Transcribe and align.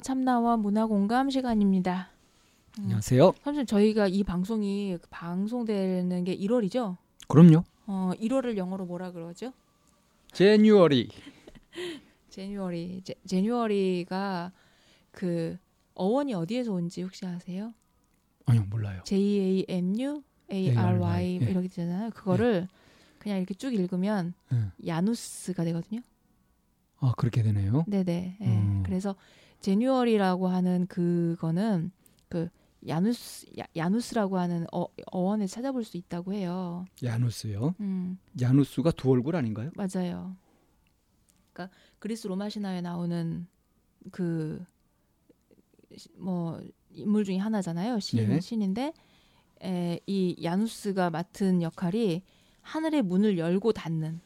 안녕하세요. 0.00 0.02
참나와 0.02 0.56
문화 0.56 0.86
공감 0.86 1.30
시간입니다. 1.30 2.10
음, 2.78 2.84
안녕하세요. 2.84 3.34
사실 3.42 3.66
저희가 3.66 4.08
이 4.08 4.24
방송이 4.24 4.96
방송되는 5.10 6.24
게 6.24 6.36
1월이죠? 6.36 6.96
그럼요. 7.28 7.64
어, 7.86 8.12
1월을 8.18 8.56
영어로 8.56 8.86
뭐라 8.86 9.12
그러죠? 9.12 9.52
제뉴어리. 10.32 11.10
제뉴어리. 12.30 13.02
제, 13.04 13.14
제뉴어리가 13.26 14.52
그 15.10 15.58
어원이 15.94 16.34
어디에서 16.34 16.72
온지 16.72 17.02
혹시 17.02 17.26
아세요? 17.26 17.74
아니요, 18.46 18.64
몰라요. 18.70 19.02
J 19.04 19.18
A 19.18 19.66
N 19.68 19.98
U 20.00 20.22
A 20.50 20.76
R 20.76 20.98
Y 20.98 21.38
예. 21.42 21.50
이렇게 21.50 21.68
되잖아요. 21.68 22.10
그거를 22.10 22.68
그냥 23.18 23.38
이렇게 23.38 23.54
쭉 23.54 23.74
읽으면 23.74 24.32
예. 24.52 24.86
야누스가 24.86 25.64
되거든요. 25.64 26.00
아, 27.00 27.12
그렇게 27.16 27.42
되네요. 27.42 27.84
네네. 27.86 28.38
예. 28.40 28.44
음. 28.44 28.82
그래서 28.84 29.16
제뉴얼이라고 29.60 30.48
하는 30.48 30.86
그거는 30.86 31.90
그 32.28 32.48
야누스 32.86 33.48
야, 33.58 33.64
야누스라고 33.76 34.38
하는 34.38 34.66
어, 34.72 34.86
어원에 35.12 35.46
찾아볼 35.46 35.84
수 35.84 35.96
있다고 35.96 36.32
해요. 36.32 36.86
야누스요. 37.02 37.74
음 37.80 38.18
야누스가 38.40 38.92
두 38.92 39.10
얼굴 39.10 39.36
아닌가요? 39.36 39.70
맞아요. 39.74 40.36
그러니까 41.52 41.76
그리스 41.98 42.26
로마 42.26 42.48
신화에 42.48 42.80
나오는 42.80 43.46
그 44.10 44.64
뭐 46.16 46.60
인물 46.92 47.24
중에 47.24 47.36
하나잖아요. 47.38 48.00
신 48.00 48.28
네. 48.28 48.40
신인데 48.40 48.92
에, 49.62 50.00
이 50.06 50.36
야누스가 50.42 51.10
맡은 51.10 51.62
역할이 51.62 52.22
하늘의 52.62 53.02
문을 53.02 53.38
열고 53.38 53.72
닫는 53.72 54.20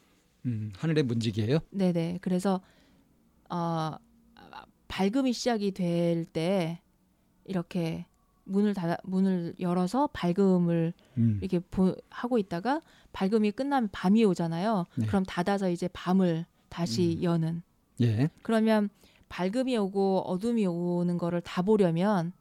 음, 0.47 0.73
하늘의 0.77 1.05
문지기예요. 1.05 1.59
네네. 1.71 2.19
그래서 2.21 2.61
어, 3.51 3.93
밝음이 4.89 5.33
시작이 5.33 5.73
될 5.73 6.25
때 6.27 6.81
이렇게 7.45 8.07
문을 8.45 8.75
닫아 8.75 8.97
문을 9.05 9.55
열어서 9.61 10.09
밝음을 10.09 10.93
음. 11.19 11.39
이렇게 11.41 11.59
보, 11.61 11.95
하고 12.11 12.39
있다가 12.39 12.83
밝음이 13.13 13.53
끝나면 13.53 13.89
밤이 13.93 14.25
오잖아요. 14.25 14.87
네. 14.97 15.07
그럼 15.07 15.25
닫아서 15.25 15.71
이제 15.71 15.89
밤을 15.93 16.45
다시 16.69 17.17
음. 17.19 17.23
여는. 17.23 17.63
예. 18.03 18.29
그러면 18.43 18.91
밝음이 19.29 19.77
오고 19.77 20.21
어둠이 20.27 20.67
오는 20.67 21.17
거를 21.19 21.41
다 21.41 21.63
보려면 21.63 22.33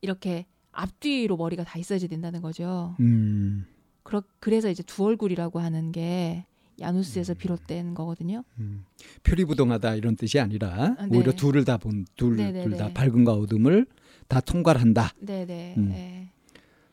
이렇게 0.00 0.46
앞뒤로 0.72 1.36
머리가 1.36 1.64
다 1.64 1.78
있어야 1.78 1.98
된다는 1.98 2.42
거죠. 2.42 2.94
음. 3.00 3.66
그러, 4.02 4.22
그래서 4.40 4.68
이제 4.70 4.82
두 4.82 5.04
얼굴이라고 5.04 5.60
하는 5.60 5.90
게 5.92 6.44
야누스에서 6.80 7.34
음. 7.34 7.36
비롯된 7.36 7.94
거거든요. 7.94 8.44
음. 8.58 8.84
표리부동하다 9.22 9.94
이런 9.96 10.16
뜻이 10.16 10.38
아니라 10.40 10.96
아, 10.98 11.06
네. 11.06 11.16
오히려 11.16 11.32
둘을 11.32 11.64
다 11.64 11.76
본, 11.76 12.06
둘, 12.16 12.36
네, 12.36 12.52
네, 12.52 12.64
둘다 12.64 12.88
네. 12.88 12.94
밝음과 12.94 13.32
어둠을 13.32 13.86
다 14.28 14.40
통괄한다. 14.40 15.12
네네. 15.20 15.74
음. 15.78 15.88
네. 15.88 16.30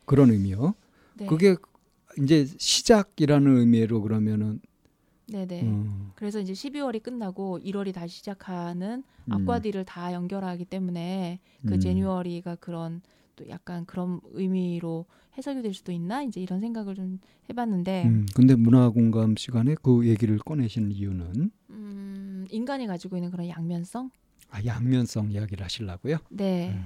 그런 0.06 0.32
의미요. 0.32 0.76
네. 1.16 1.26
그게 1.26 1.56
이제 2.20 2.46
시작이라는 2.58 3.58
의미로 3.58 4.02
그러면은 4.02 4.60
네네. 5.28 5.62
음, 5.62 6.12
그래서 6.16 6.40
이제 6.40 6.52
12월이 6.52 7.02
끝나고 7.02 7.60
1월이 7.60 7.94
다시 7.94 8.18
시작하는 8.18 9.04
음, 9.26 9.32
앞과 9.32 9.60
뒤를 9.60 9.86
다 9.86 10.12
연결하기 10.14 10.66
때문에 10.66 11.40
그 11.66 11.76
음. 11.76 11.80
제뉴어리가 11.80 12.56
그런 12.56 13.02
또 13.42 13.50
약간 13.50 13.86
그런 13.86 14.20
의미로 14.34 15.06
해석이 15.38 15.62
될 15.62 15.74
수도 15.74 15.92
있나 15.92 16.24
이제 16.24 16.40
이런 16.42 16.60
생각을 16.60 16.96
좀 16.96 17.20
해봤는데 17.50 18.06
음, 18.06 18.26
근데 18.36 18.56
문화 18.56 18.90
공감 18.90 19.36
시간에 19.36 19.76
그 19.82 20.08
얘기를 20.08 20.38
꺼내신 20.38 20.92
이유는 20.92 21.52
음, 21.70 22.46
인간이 22.50 22.88
가지고 22.88 23.18
있는 23.18 23.32
그런 23.32 23.48
양면성 23.48 24.12
아, 24.50 24.64
양면성 24.66 25.32
이야기를 25.32 25.64
하시려고요. 25.64 26.18
네. 26.30 26.78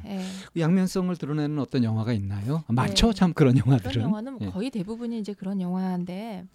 그 0.54 0.60
양면성을 0.60 1.16
드러내는 1.16 1.58
어떤 1.58 1.84
영화가 1.84 2.14
있나요? 2.14 2.64
아, 2.68 2.74
많죠, 2.74 3.08
네. 3.08 3.14
참 3.14 3.34
그런 3.34 3.56
그런 3.56 3.66
영화들은. 3.68 4.02
영화는 4.04 4.38
예. 4.42 4.46
거의 4.52 4.70
대부분이 4.70 5.18
이제 5.20 5.34
그런 5.34 5.60
영화인데 5.60 6.46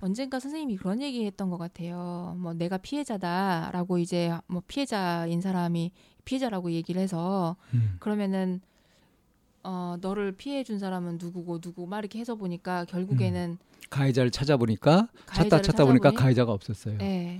언젠가 0.00 0.38
선생님이 0.38 0.76
그런 0.76 1.02
얘기했던 1.02 1.50
것 1.50 1.58
같아요. 1.58 2.36
뭐 2.38 2.54
내가 2.54 2.78
피해자다라고 2.78 3.98
이제 3.98 4.32
뭐 4.46 4.62
피해자인 4.68 5.40
사람이 5.40 5.90
피해자라고 6.24 6.70
얘기를 6.70 7.02
해서 7.02 7.56
음, 7.74 7.96
그러면은 7.98 8.60
어 9.70 9.98
너를 10.00 10.32
피해 10.32 10.64
준 10.64 10.78
사람은 10.78 11.18
누구고 11.20 11.60
누구 11.60 11.86
막 11.86 11.98
이렇게 11.98 12.18
해서 12.18 12.34
보니까 12.36 12.86
결국에는 12.86 13.58
가해자를 13.90 14.30
찾아보니까 14.30 15.08
찾다 15.26 15.26
가해자를 15.26 15.62
찾다 15.64 15.84
보니까 15.84 16.10
찾아보니- 16.10 16.16
가해자가 16.16 16.52
없었어요. 16.52 16.96
예. 17.02 17.38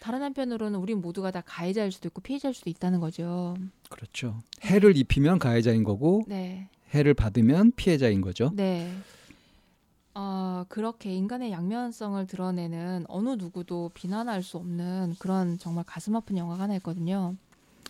다른 0.00 0.20
한편으로는 0.24 0.80
우린 0.80 1.00
모두가 1.00 1.30
다 1.30 1.40
가해자일 1.46 1.92
수도 1.92 2.08
있고 2.08 2.20
피해자일 2.22 2.54
수도 2.56 2.70
있다는 2.70 2.98
거죠. 2.98 3.54
그렇죠. 3.88 4.40
해를 4.64 4.96
입히면 4.96 5.38
가해자인 5.38 5.84
거고 5.84 6.24
네. 6.26 6.66
해를 6.92 7.14
받으면 7.14 7.70
피해자인 7.76 8.20
거죠. 8.20 8.50
네. 8.54 8.92
어, 10.14 10.64
그렇게 10.68 11.14
인간의 11.14 11.52
양면성을 11.52 12.26
드러내는 12.26 13.04
어느 13.08 13.30
누구도 13.30 13.92
비난할 13.94 14.42
수 14.42 14.56
없는 14.56 15.14
그런 15.20 15.56
정말 15.58 15.84
가슴 15.86 16.16
아픈 16.16 16.36
영화가 16.36 16.64
하나 16.64 16.74
있거든요. 16.76 17.36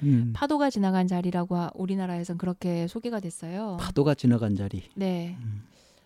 음, 0.02 0.32
파도가 0.34 0.70
지나간 0.70 1.06
자리라고 1.06 1.56
하- 1.56 1.70
우리나라에선 1.74 2.38
그렇게 2.38 2.86
소개가 2.88 3.20
됐어요. 3.20 3.76
파도가 3.80 4.14
지나간 4.14 4.54
자리 4.56 4.82
네. 4.94 5.36
음, 5.40 5.62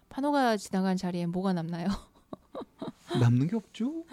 파도가 0.08 0.56
지나간 0.56 0.96
자리에 0.96 1.26
뭐가 1.26 1.52
남나요? 1.52 1.86
남는 3.20 3.46
게 3.46 3.56
없죠. 3.56 4.04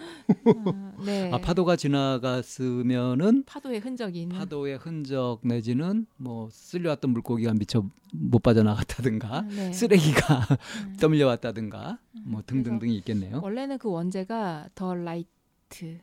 어, 0.46 0.94
네. 1.04 1.30
아, 1.32 1.38
파도가 1.38 1.76
지나갔으면은 1.76 3.42
파도의 3.44 3.80
흔적이 3.80 4.22
있는. 4.22 4.36
파도의 4.38 4.76
흔적 4.78 5.40
내지는 5.42 6.06
뭐 6.16 6.48
쓸려왔던 6.50 7.10
물고기가 7.10 7.52
미처 7.54 7.84
못 8.12 8.42
빠져나갔다든가 8.42 9.42
네. 9.42 9.72
쓰레기가 9.72 10.38
음. 10.86 10.96
떠밀려왔다든가 11.00 11.98
뭐 12.24 12.42
등등등이 12.46 12.96
있겠네요. 12.98 13.40
원래는 13.42 13.78
그 13.78 13.90
원제가 13.90 14.68
The 14.74 14.94
Light 14.94 15.98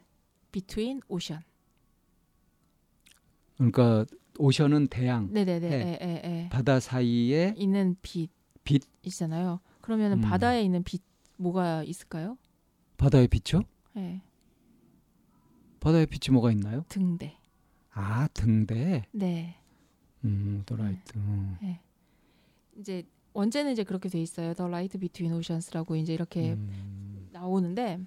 Between 0.51 1.01
Ocean. 1.07 1.39
그러니까 3.69 4.05
Ocean은 4.39 4.87
대양, 4.87 5.31
네네네. 5.31 5.69
해. 5.69 5.73
예, 5.73 5.99
예, 6.01 6.21
예. 6.25 6.49
바다 6.49 6.79
사이에 6.79 7.53
있는 7.55 7.95
빛. 8.01 8.31
빛? 8.63 8.83
있잖아요. 9.03 9.59
그러면은 9.81 10.17
음. 10.17 10.21
바다에 10.21 10.63
있는 10.63 10.83
빛 10.83 11.01
뭐가 11.37 11.83
있을까요? 11.83 12.37
바다의 12.97 13.27
빛이요? 13.27 13.63
예. 13.97 14.21
바다의 15.79 16.07
빛이 16.07 16.33
뭐가 16.33 16.51
있나요? 16.51 16.85
등대. 16.89 17.37
아 17.91 18.27
등대. 18.33 19.05
네. 19.11 19.55
음, 20.23 20.63
The 20.65 20.75
Light. 20.75 21.17
음. 21.17 21.57
이제 22.77 23.03
원제는 23.33 23.73
이제 23.73 23.83
그렇게 23.83 24.09
돼 24.09 24.21
있어요. 24.21 24.53
The 24.53 24.67
Light 24.67 24.97
Between 24.97 25.33
Oceans라고 25.33 25.95
이제 25.95 26.13
이렇게 26.13 26.53
음, 26.53 27.29
나오는데 27.31 27.99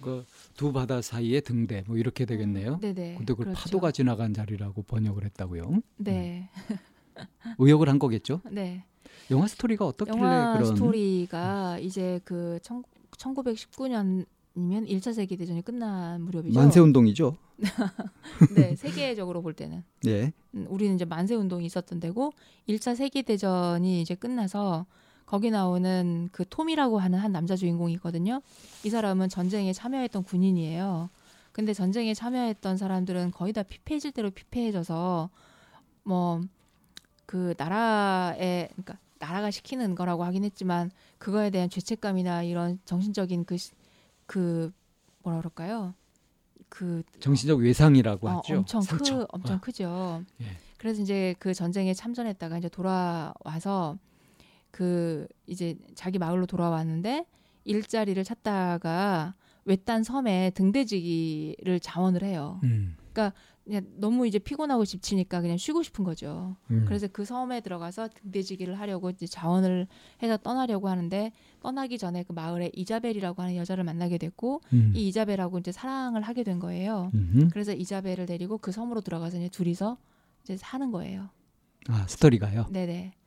그두 0.00 0.72
바다 0.72 1.02
사이에 1.02 1.40
등대 1.40 1.84
뭐 1.86 1.96
이렇게 1.96 2.24
되겠네요. 2.24 2.78
네네. 2.80 3.16
근데 3.16 3.32
그걸 3.32 3.46
그렇죠. 3.46 3.60
파도가 3.60 3.92
지나간 3.92 4.34
자리라고 4.34 4.82
번역을 4.82 5.24
했다고요. 5.24 5.82
네. 5.98 6.48
의역을 7.58 7.88
한 7.88 7.98
거겠죠. 7.98 8.40
네. 8.50 8.84
영화 9.30 9.46
스토리가 9.46 9.86
어떻길래 9.86 10.18
영화 10.18 10.52
그런 10.54 10.74
스토리가 10.74 11.78
이제 11.80 12.20
그 12.24 12.58
1919년 12.62 14.26
이면 14.54 14.86
1차 14.86 15.14
세계 15.14 15.36
대전이 15.36 15.62
끝난 15.62 16.20
무렵이죠. 16.22 16.58
만세 16.58 16.80
운동이죠. 16.80 17.36
네, 18.56 18.74
세계적으로 18.76 19.42
볼 19.42 19.52
때는 19.52 19.84
예. 20.06 20.32
음, 20.54 20.66
우리는 20.68 20.94
이제 20.94 21.04
만세 21.04 21.34
운동이 21.34 21.66
있었던 21.66 22.00
데고 22.00 22.32
1차 22.68 22.96
세계 22.96 23.22
대전이 23.22 24.00
이제 24.00 24.14
끝나서 24.14 24.86
거기 25.28 25.50
나오는 25.50 26.28
그 26.32 26.44
톰이라고 26.48 26.98
하는 26.98 27.18
한 27.18 27.32
남자 27.32 27.54
주인공이 27.54 27.92
있거든요. 27.94 28.40
이 28.84 28.90
사람은 28.90 29.28
전쟁에 29.28 29.72
참여했던 29.72 30.24
군인이에요. 30.24 31.10
근데 31.52 31.74
전쟁에 31.74 32.14
참여했던 32.14 32.76
사람들은 32.76 33.32
거의 33.32 33.52
다 33.52 33.62
피폐해질 33.62 34.12
대로 34.12 34.30
피폐해져서 34.30 35.30
뭐 36.04 36.40
그 37.28 37.52
나라에 37.58 38.68
그러니까 38.72 38.96
나라가 39.18 39.50
시키는 39.50 39.94
거라고 39.94 40.24
하긴 40.24 40.44
했지만 40.44 40.90
그거에 41.18 41.50
대한 41.50 41.68
죄책감이나 41.68 42.42
이런 42.44 42.78
정신적인 42.86 43.44
그 43.44 43.56
그 44.24 44.70
뭐라 45.22 45.38
그럴까요? 45.38 45.94
그 46.68 47.02
정신적 47.20 47.60
외상이라고 47.60 48.28
어, 48.28 48.38
하죠. 48.38 48.58
엄청 48.58 48.80
상처. 48.82 49.18
크 49.18 49.26
엄청 49.30 49.56
아, 49.56 49.60
크죠. 49.60 50.24
예. 50.42 50.44
그래서 50.76 51.02
이제 51.02 51.34
그 51.38 51.52
전쟁에 51.54 51.92
참전했다가 51.94 52.58
이제 52.58 52.68
돌아와서 52.68 53.98
그 54.70 55.26
이제 55.46 55.76
자기 55.94 56.18
마을로 56.18 56.46
돌아왔는데 56.46 57.26
일자리를 57.64 58.22
찾다가 58.24 59.34
외딴 59.64 60.02
섬에 60.02 60.50
등대지기를 60.54 61.80
자원을 61.80 62.22
해요. 62.22 62.60
음. 62.64 62.96
그러니까 63.12 63.34
그냥 63.64 63.84
너무 63.96 64.26
이제 64.26 64.38
피곤하고 64.38 64.86
지치니까 64.86 65.42
그냥 65.42 65.58
쉬고 65.58 65.82
싶은 65.82 66.02
거죠. 66.02 66.56
음. 66.70 66.84
그래서 66.86 67.06
그 67.06 67.26
섬에 67.26 67.60
들어가서 67.60 68.08
등대지기를 68.08 68.78
하려고 68.78 69.10
이제 69.10 69.26
자원을 69.26 69.86
해서 70.22 70.38
떠나려고 70.38 70.88
하는데 70.88 71.32
떠나기 71.60 71.98
전에 71.98 72.22
그 72.22 72.32
마을에 72.32 72.70
이자벨이라고 72.74 73.42
하는 73.42 73.56
여자를 73.56 73.84
만나게 73.84 74.16
됐고 74.16 74.62
음. 74.72 74.92
이 74.94 75.08
이자벨하고 75.08 75.58
이제 75.58 75.70
사랑을 75.70 76.22
하게 76.22 76.44
된 76.44 76.58
거예요. 76.58 77.10
음. 77.12 77.50
그래서 77.52 77.74
이자벨을 77.74 78.24
데리고 78.24 78.56
그 78.56 78.72
섬으로 78.72 79.02
들어가서 79.02 79.36
이제 79.36 79.50
둘이서 79.50 79.98
이제 80.44 80.56
사는 80.56 80.90
거예요. 80.90 81.28
아 81.88 82.06
스토리가요. 82.08 82.68
네네. 82.70 83.17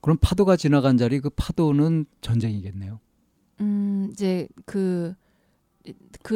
그럼 0.00 0.18
파도가 0.20 0.56
지나간 0.56 0.96
자리 0.96 1.20
그 1.20 1.30
파도는 1.30 2.06
전쟁이겠네요. 2.20 3.00
음 3.60 4.08
이제 4.12 4.48
그그 4.64 5.14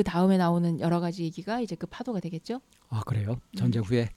다음에 0.05 0.37
나오는 0.37 0.81
여러 0.81 1.01
가지 1.01 1.23
얘기가 1.23 1.61
이제 1.61 1.77
그 1.77 1.87
파도가 1.87 2.21
되겠죠. 2.21 2.61
아 2.89 3.03
그래요? 3.05 3.33
음. 3.33 3.57
전쟁 3.57 3.83
후에. 3.83 4.09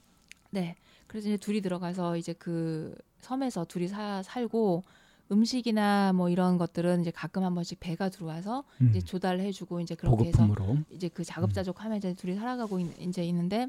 네. 0.52 0.76
그래서 1.08 1.30
이제 1.30 1.38
둘이 1.38 1.62
들어가서 1.62 2.18
이제 2.18 2.34
그 2.34 2.96
섬에서 3.20 3.66
둘이 3.66 3.88
사, 3.88 4.24
살고 4.24 4.84
음식이나 5.32 6.14
뭐 6.14 6.30
이런 6.30 6.58
것들은 6.58 7.02
이제 7.02 7.12
가끔 7.12 7.44
한 7.44 7.54
번씩 7.56 7.80
배가 7.80 8.10
들어와서 8.10 8.64
음. 8.82 8.90
이제 8.90 9.02
조달해주고 9.02 9.80
이제 9.82 9.96
그렇게 9.96 10.26
해서 10.26 10.46
보급품으로. 10.46 10.80
이제 10.92 11.08
그 11.08 11.24
자급자족하면 11.24 11.98
이제 11.98 12.14
둘이 12.14 12.36
살아가고 12.36 12.80
있, 12.80 13.02
이제 13.02 13.24
있는데 13.26 13.68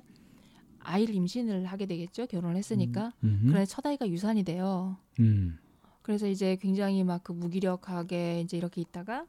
아이를 0.81 1.15
임신을 1.15 1.67
하게 1.67 1.87
되겠죠 1.87 2.27
결혼을 2.27 2.57
했으니까 2.57 3.13
음. 3.25 3.45
그런데 3.47 3.67
첫 3.67 3.85
아이가 3.87 4.09
유산이 4.09 4.45
돼요. 4.45 4.97
음. 5.21 5.59
그래서 6.07 6.29
이제 6.29 6.57
굉장히 6.61 7.03
막 7.03 7.25
그 7.25 7.33
무기력하게 7.33 8.41
이제 8.43 8.57
이렇게 8.57 8.81
있다가 8.81 9.27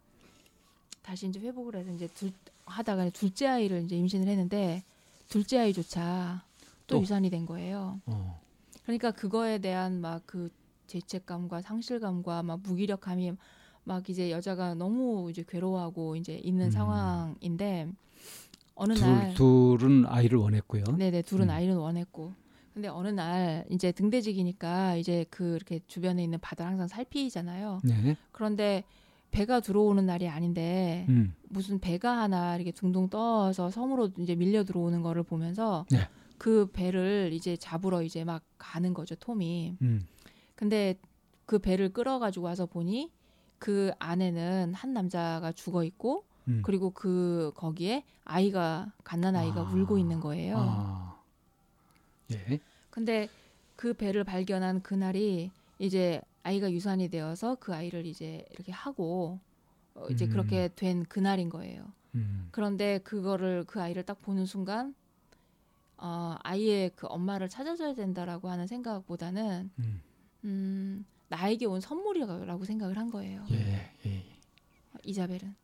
다시 1.01 1.27
이제 1.27 1.39
회복을 1.39 1.75
해서 1.75 1.91
이제 1.91 2.07
둘 2.13 2.31
하다가 2.65 3.09
둘째 3.09 3.47
아이를 3.47 3.81
이제 3.85 3.95
임신을 3.97 4.27
했는데 4.27 4.83
둘째 5.27 5.57
아이조차 5.57 6.43
또, 6.85 6.97
또. 6.97 7.01
유산이 7.01 7.31
된 7.31 7.47
거예요. 7.47 7.99
어. 8.05 8.39
그러니까 8.83 9.09
그거에 9.09 9.57
대한 9.57 10.01
막 10.01 10.21
그 10.27 10.49
죄책감과 10.85 11.63
상실감과 11.63 12.43
막 12.43 12.59
무기력함이 12.61 13.33
막 13.83 14.07
이제 14.09 14.29
여자가 14.29 14.75
너무 14.75 15.29
이제 15.31 15.43
괴로워하고 15.47 16.15
이제 16.15 16.35
있는 16.37 16.67
음. 16.67 16.71
상황인데 16.71 17.87
어느 18.75 18.93
둘 18.93 19.01
날 19.01 19.33
둘은 19.33 20.05
아이를 20.05 20.37
원했고요. 20.37 20.83
네네 20.95 21.23
둘은 21.23 21.45
음. 21.45 21.49
아이를 21.49 21.75
원했고 21.75 22.33
근데 22.77 22.89
어느 22.89 23.07
날 23.07 23.65
이제 23.71 23.91
등대지기니까 23.91 24.97
이제 24.97 25.25
그 25.31 25.55
이렇게 25.55 25.79
주변에 25.87 26.23
있는 26.23 26.37
바다를 26.39 26.73
항상 26.73 26.87
살피잖아요. 26.87 27.81
네. 27.83 28.15
그런데 28.31 28.83
배가 29.31 29.61
들어오는 29.61 30.05
날이 30.05 30.27
아닌데 30.29 31.07
음. 31.09 31.33
무슨 31.49 31.79
배가 31.79 32.19
하나 32.19 32.55
이렇게 32.55 32.71
둥둥 32.71 33.09
떠서 33.09 33.71
섬으로 33.71 34.11
이제 34.19 34.35
밀려 34.35 34.63
들어오는 34.63 35.01
거를 35.01 35.23
보면서 35.23 35.87
네. 35.89 36.07
그 36.37 36.69
배를 36.71 37.31
이제 37.33 37.57
잡으러 37.57 38.03
이제 38.03 38.23
막 38.23 38.43
가는 38.59 38.93
거죠 38.93 39.15
톰이. 39.15 39.77
음. 39.81 40.05
근데 40.53 40.99
그 41.47 41.57
배를 41.57 41.93
끌어가지고 41.93 42.45
와서 42.45 42.67
보니 42.67 43.11
그 43.57 43.89
안에는 43.97 44.75
한 44.75 44.93
남자가 44.93 45.51
죽어 45.51 45.83
있고 45.83 46.25
음. 46.47 46.61
그리고 46.63 46.91
그 46.91 47.51
거기에 47.55 48.03
아이가 48.23 48.93
갓난 49.03 49.35
아이가 49.35 49.61
아. 49.61 49.63
울고 49.63 49.97
있는 49.97 50.19
거예요. 50.19 50.57
아. 50.59 51.16
예. 52.33 52.59
근데 52.89 53.29
그 53.75 53.93
배를 53.93 54.23
발견한 54.23 54.81
그날이 54.81 55.51
이제 55.79 56.21
아이가 56.43 56.71
유산이 56.71 57.09
되어서 57.09 57.55
그 57.55 57.73
아이를 57.73 58.05
이제 58.05 58.45
이렇게 58.51 58.71
하고 58.71 59.39
어, 59.93 60.07
이제 60.09 60.25
음. 60.25 60.29
그렇게 60.31 60.69
된 60.75 61.03
그날인 61.05 61.49
거예요. 61.49 61.85
음. 62.15 62.47
그런데 62.51 62.99
그거를 62.99 63.63
그 63.65 63.81
아이를 63.81 64.03
딱 64.03 64.21
보는 64.21 64.45
순간 64.45 64.95
어, 65.97 66.35
아이의 66.43 66.91
그 66.95 67.07
엄마를 67.07 67.49
찾아줘야 67.49 67.93
된다라고 67.95 68.49
하는 68.49 68.67
생각보다는 68.67 69.71
음. 69.79 70.01
음, 70.45 71.05
나에게 71.29 71.65
온 71.65 71.81
선물이라고 71.81 72.63
생각을 72.63 72.97
한 72.97 73.09
거예요. 73.09 73.45
예. 73.51 73.91
예. 74.05 74.23
이자벨은. 75.03 75.55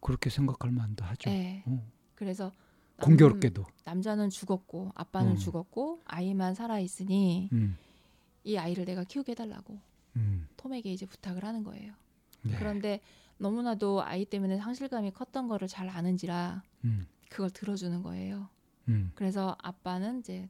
그렇게 0.00 0.30
생각할 0.30 0.70
만도 0.72 1.04
하죠. 1.04 1.30
네. 1.30 1.62
어. 1.66 1.84
그래서 2.14 2.44
남- 2.44 2.52
공교롭게도. 3.00 3.64
남자는 3.84 4.30
죽었고 4.30 4.92
아빠는 4.94 5.32
음. 5.32 5.36
죽었고 5.36 6.00
아이만 6.04 6.54
살아 6.54 6.78
있으니 6.78 7.48
음. 7.52 7.76
이 8.44 8.56
아이를 8.56 8.84
내가 8.84 9.04
키우게 9.04 9.32
해달라고 9.32 9.78
음. 10.16 10.48
톰에게 10.56 10.92
이제 10.92 11.06
부탁을 11.06 11.44
하는 11.44 11.64
거예요. 11.64 11.94
네. 12.42 12.56
그런데 12.58 13.00
너무나도 13.38 14.02
아이 14.02 14.24
때문에 14.24 14.58
상실감이 14.58 15.10
컸던 15.12 15.48
거를 15.48 15.68
잘 15.68 15.88
아는지라 15.88 16.62
음. 16.84 17.06
그걸 17.28 17.50
들어주는 17.50 18.02
거예요. 18.02 18.48
음. 18.88 19.10
그래서 19.14 19.56
아빠는 19.62 20.20
이제 20.20 20.48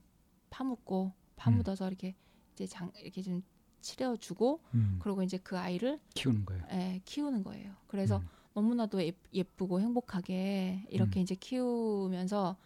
파묻고 0.50 1.12
파묻어서 1.36 1.88
이렇게 1.88 2.14
이제 2.54 2.66
장 2.66 2.90
이렇게 3.02 3.22
좀 3.22 3.42
치료주고 3.80 4.60
음. 4.74 4.98
그리고 5.02 5.22
이제 5.22 5.38
그 5.38 5.58
아이를 5.58 5.98
키우는 6.14 6.44
거예요. 6.44 6.64
예, 6.72 7.00
키우는 7.04 7.42
거예요. 7.42 7.74
그래서 7.86 8.18
음. 8.18 8.28
너무나도 8.54 9.02
예, 9.02 9.12
예쁘고 9.32 9.80
행복하게 9.80 10.84
이렇게 10.90 11.20
음. 11.20 11.22
이제 11.22 11.34
키우면서 11.34 12.56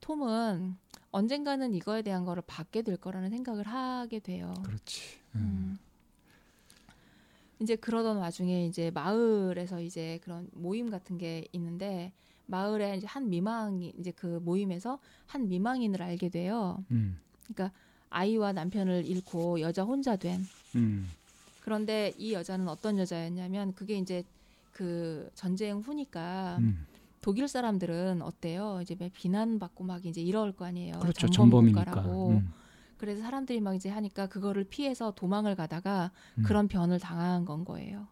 톰은 0.00 0.76
언젠가는 1.10 1.74
이거에 1.74 2.02
대한 2.02 2.24
거를 2.24 2.42
받게 2.46 2.82
될 2.82 2.96
거라는 2.96 3.30
생각을 3.30 3.66
하게 3.66 4.20
돼요. 4.20 4.54
그렇지. 4.64 5.00
음. 5.34 5.40
음. 5.40 5.78
이제 7.60 7.74
그러던 7.74 8.18
와중에 8.18 8.66
이제 8.66 8.90
마을에서 8.92 9.80
이제 9.80 10.20
그런 10.22 10.48
모임 10.52 10.90
같은 10.90 11.18
게 11.18 11.44
있는데 11.52 12.12
마을에 12.46 12.96
이제 12.96 13.06
한 13.06 13.28
미망이 13.28 13.92
이제 13.98 14.12
그 14.12 14.40
모임에서 14.44 15.00
한 15.26 15.48
미망인을 15.48 16.00
알게 16.00 16.28
돼요. 16.28 16.84
음. 16.92 17.18
그러니까 17.44 17.76
아이와 18.10 18.52
남편을 18.52 19.06
잃고 19.06 19.60
여자 19.60 19.82
혼자 19.82 20.16
된 20.16 20.46
음. 20.76 21.08
그런데 21.60 22.14
이 22.16 22.32
여자는 22.32 22.68
어떤 22.68 22.98
여자였냐면 22.98 23.74
그게 23.74 23.98
이제 23.98 24.22
그 24.78 25.28
전쟁 25.34 25.78
후니까 25.80 26.58
음. 26.60 26.86
독일 27.20 27.48
사람들은 27.48 28.22
어때요? 28.22 28.78
이제 28.80 28.94
막 28.94 29.10
비난받고 29.12 29.82
막 29.82 30.06
이제 30.06 30.20
이럴 30.20 30.52
거 30.52 30.66
아니에요. 30.66 31.00
그렇죠. 31.00 31.26
전범 31.26 31.64
전범이니까. 31.64 31.84
국가라고. 31.84 32.28
음. 32.28 32.52
그래서 32.96 33.22
사람들이 33.22 33.60
막 33.60 33.74
이제 33.74 33.88
하니까 33.88 34.28
그거를 34.28 34.62
피해서 34.62 35.10
도망을 35.10 35.56
가다가 35.56 36.12
음. 36.36 36.44
그런 36.44 36.68
변을 36.68 37.00
당한 37.00 37.44
건 37.44 37.64
거예요. 37.64 38.06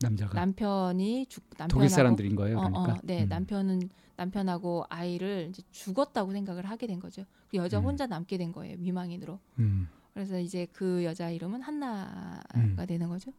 남자가 0.00 0.34
남편이 0.34 1.26
죽 1.26 1.44
남편하고 1.56 1.72
독일 1.72 1.88
사람들인 1.88 2.34
거예요. 2.34 2.58
어, 2.58 2.68
그러니까. 2.68 2.94
어, 2.94 3.00
네, 3.04 3.22
음. 3.22 3.28
남편은 3.28 3.88
남편하고 4.16 4.86
아이를 4.88 5.50
이제 5.50 5.62
죽었다고 5.70 6.32
생각을 6.32 6.66
하게 6.66 6.88
된 6.88 6.98
거죠. 6.98 7.24
그 7.48 7.58
여자 7.58 7.78
음. 7.78 7.84
혼자 7.84 8.08
남게 8.08 8.38
된 8.38 8.50
거예요. 8.50 8.76
미망인으로. 8.78 9.38
음. 9.60 9.86
그래서 10.14 10.40
이제 10.40 10.66
그 10.72 11.04
여자 11.04 11.30
이름은 11.30 11.62
한나가 11.62 12.42
음. 12.56 12.76
되는 12.88 13.08
거죠. 13.08 13.30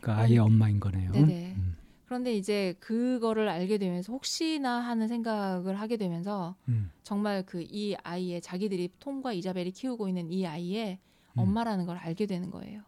그 0.00 0.10
아이의 0.10 0.38
엄마인 0.38 0.80
거네요. 0.80 1.12
네네. 1.12 1.54
음. 1.56 1.76
그런데 2.08 2.34
이제 2.34 2.74
그거를 2.80 3.50
알게 3.50 3.76
되면서 3.76 4.14
혹시나 4.14 4.78
하는 4.80 5.08
생각을 5.08 5.78
하게 5.78 5.98
되면서 5.98 6.56
음. 6.68 6.90
정말 7.02 7.44
그 7.44 7.62
이 7.62 7.94
아이의 8.02 8.40
자기들이 8.40 8.92
톰과 8.98 9.34
이자벨이 9.34 9.72
키우고 9.72 10.08
있는 10.08 10.30
이 10.32 10.46
아이의 10.46 10.98
음. 11.34 11.38
엄마라는 11.38 11.84
걸 11.84 11.98
알게 11.98 12.24
되는 12.24 12.50
거예요. 12.50 12.80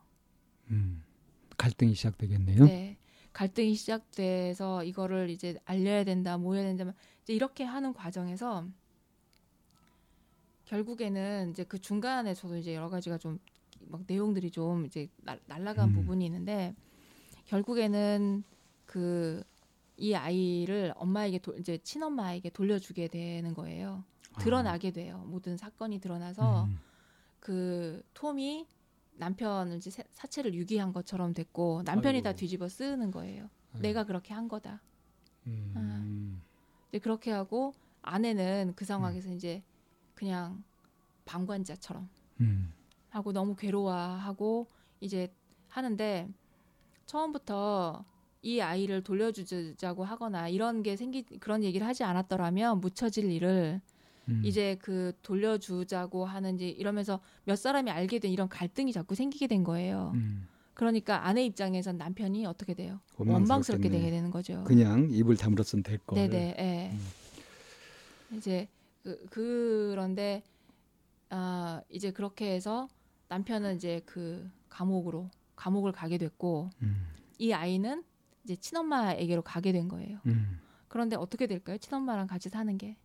음. 0.70 1.02
갈등이 1.58 1.94
시작되겠네요. 1.94 2.64
네. 2.64 2.96
갈등이 3.34 3.74
시작돼서 3.74 4.84
이거를 4.84 5.28
이제 5.28 5.58
알려야 5.66 6.04
된다, 6.04 6.38
뭐 6.38 6.54
해야 6.54 6.64
된다, 6.64 6.94
이제 7.22 7.34
이렇게 7.34 7.62
하는 7.64 7.92
과정에서 7.92 8.66
결국에는 10.64 11.50
이제 11.50 11.64
그 11.64 11.78
중간에 11.78 12.32
저도 12.32 12.56
이제 12.56 12.74
여러 12.74 12.88
가지가 12.88 13.18
좀 13.18 13.38
막 13.88 14.02
내용들이 14.06 14.50
좀 14.50 14.84
이제 14.84 15.08
날, 15.22 15.40
날라간 15.46 15.88
음. 15.88 15.94
부분이 15.94 16.24
있는데 16.26 16.74
결국에는 17.46 18.44
그 18.90 19.42
이 20.02 20.14
아이를 20.14 20.94
엄마에게 20.97 21.38
도, 21.40 21.54
이제 21.59 21.76
친엄마에게 21.76 22.49
돌려주게 22.49 23.09
되는 23.09 23.52
거예요. 23.52 24.02
드러나게 24.38 24.92
돼요. 24.92 25.23
모든 25.26 25.59
사건이 25.59 25.99
드러나서 26.00 26.64
음. 26.64 26.78
그 27.38 28.02
톰이 28.14 28.66
남편을 29.18 29.76
이제 29.76 29.90
사- 29.90 30.02
사체를 30.12 30.54
유기한 30.54 30.94
것처럼 30.94 31.35
됐고 31.35 31.82
남편이 31.85 32.23
다 32.23 32.30
아이고. 32.30 32.38
뒤집어 32.38 32.66
쓰는 32.70 33.11
거예요. 33.11 33.50
아이고. 33.73 33.82
내가 33.82 34.04
그렇게 34.04 34.32
한 34.32 34.49
거다. 34.49 34.80
음. 35.49 36.40
이제 36.88 36.99
그렇게 36.99 37.30
하고 37.30 37.75
아내는 38.00 38.73
그 38.76 38.87
상황에서 38.87 39.28
이제 39.30 39.62
그냥 40.14 40.64
방관자처럼 41.26 42.09
음. 42.40 42.73
하고 43.11 43.35
너무 43.35 43.54
괴로워하고 43.54 44.66
이제 45.00 45.30
하는데 45.68 46.26
처음부터 47.04 48.02
이 48.42 48.61
아이를 48.61 49.02
돌려주자고 49.02 50.04
하거나 50.04 50.49
이런 50.49 50.82
게 50.82 50.97
생기 50.97 51.23
그런 51.40 51.62
얘기를 51.62 51.87
하지 51.87 52.04
않았더라면 52.04 52.80
묻혀질 52.80 53.30
일을 53.30 53.80
음. 54.28 54.42
이제 54.44 54.78
그 54.80 55.12
돌려주자고 55.23 56.25
하는지 56.25 56.68
이러면서 56.70 57.20
몇 57.44 57.56
사람이 57.56 57.90
알게 57.90 58.18
된 58.18 58.30
이런 58.30 58.49
갈등이 58.49 58.92
자꾸 58.92 59.14
생기게 59.14 59.47
된 59.47 59.62
거예요. 59.64 60.12
음. 60.14 60.49
그러니까 60.73 61.26
아내 61.26 61.44
입장에선 61.44 61.99
남편이 61.99 62.47
어떻게 62.47 62.73
돼요? 62.73 63.00
원망스럽게. 63.18 63.90
되게 63.90 64.11
되는 64.11 64.30
거죠. 64.30 64.64
그냥 64.64 65.09
입을 65.11 65.37
다물었으면 65.37 65.82
될 65.82 65.99
걸. 65.99 66.16
네네. 66.16 66.56
예. 66.59 66.90
음. 66.92 68.37
이제 68.38 68.68
그, 69.02 69.26
그런데 69.28 70.42
아 71.28 71.82
이제 71.90 72.11
그렇게 72.11 72.54
해서 72.54 72.88
남편은 73.28 73.76
이제 73.76 74.00
그 74.06 74.50
감옥으로 74.70 75.28
감옥을 75.56 75.92
가게 75.92 76.16
됐고 76.16 76.70
음. 76.80 77.09
이 77.38 77.52
아이는 77.52 78.02
이제 78.50 78.57
친엄마에게로 78.61 79.42
가게 79.42 79.71
된 79.71 79.87
거예요. 79.88 80.19
음. 80.26 80.59
그런데 80.88 81.14
어떻게 81.14 81.47
될까요? 81.47 81.78
친엄마랑 81.78 82.26
같이 82.26 82.49
사는 82.49 82.76
게 82.76 82.97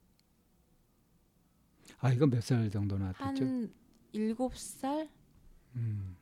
아 1.99 2.11
이건 2.11 2.29
몇 2.31 2.41
살 2.41 2.69
정도 2.71 2.97
나왔죠? 2.97 3.23
한 3.23 3.71
일곱 4.11 4.57
살? 4.57 5.07
음. 5.75 6.15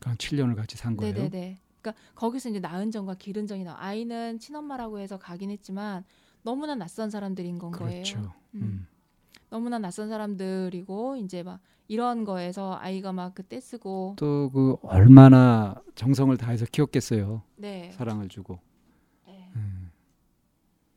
그럼 0.00 0.16
7년을 0.16 0.54
같이 0.54 0.76
산 0.76 0.96
거예요? 0.96 1.14
네네네. 1.14 1.60
그러니까 1.80 2.02
거기서 2.14 2.50
이제 2.50 2.60
나은정과 2.60 3.14
기른정이 3.14 3.64
나. 3.64 3.74
아이는 3.78 4.38
친엄마라고 4.38 4.98
해서 4.98 5.18
가긴 5.18 5.50
했지만 5.50 6.04
너무나 6.42 6.74
낯선 6.74 7.10
사람들인 7.10 7.58
건 7.58 7.70
그렇죠. 7.70 8.16
거예요. 8.16 8.34
음. 8.54 8.60
음. 8.62 8.86
너무나 9.50 9.78
낯선 9.78 10.08
사람들이고 10.08 11.16
이제 11.16 11.42
막 11.42 11.60
이런 11.88 12.24
거에서 12.24 12.76
아이가 12.80 13.12
막 13.12 13.34
그때 13.34 13.60
쓰고 13.60 14.16
또 14.18 14.50
그 14.52 14.76
얼마나 14.82 15.74
정성을 15.94 16.36
다해서 16.36 16.66
키웠겠어요. 16.66 17.42
네. 17.56 17.90
사랑을 17.92 18.28
주고. 18.28 18.60
네. 19.26 19.50
음. 19.56 19.90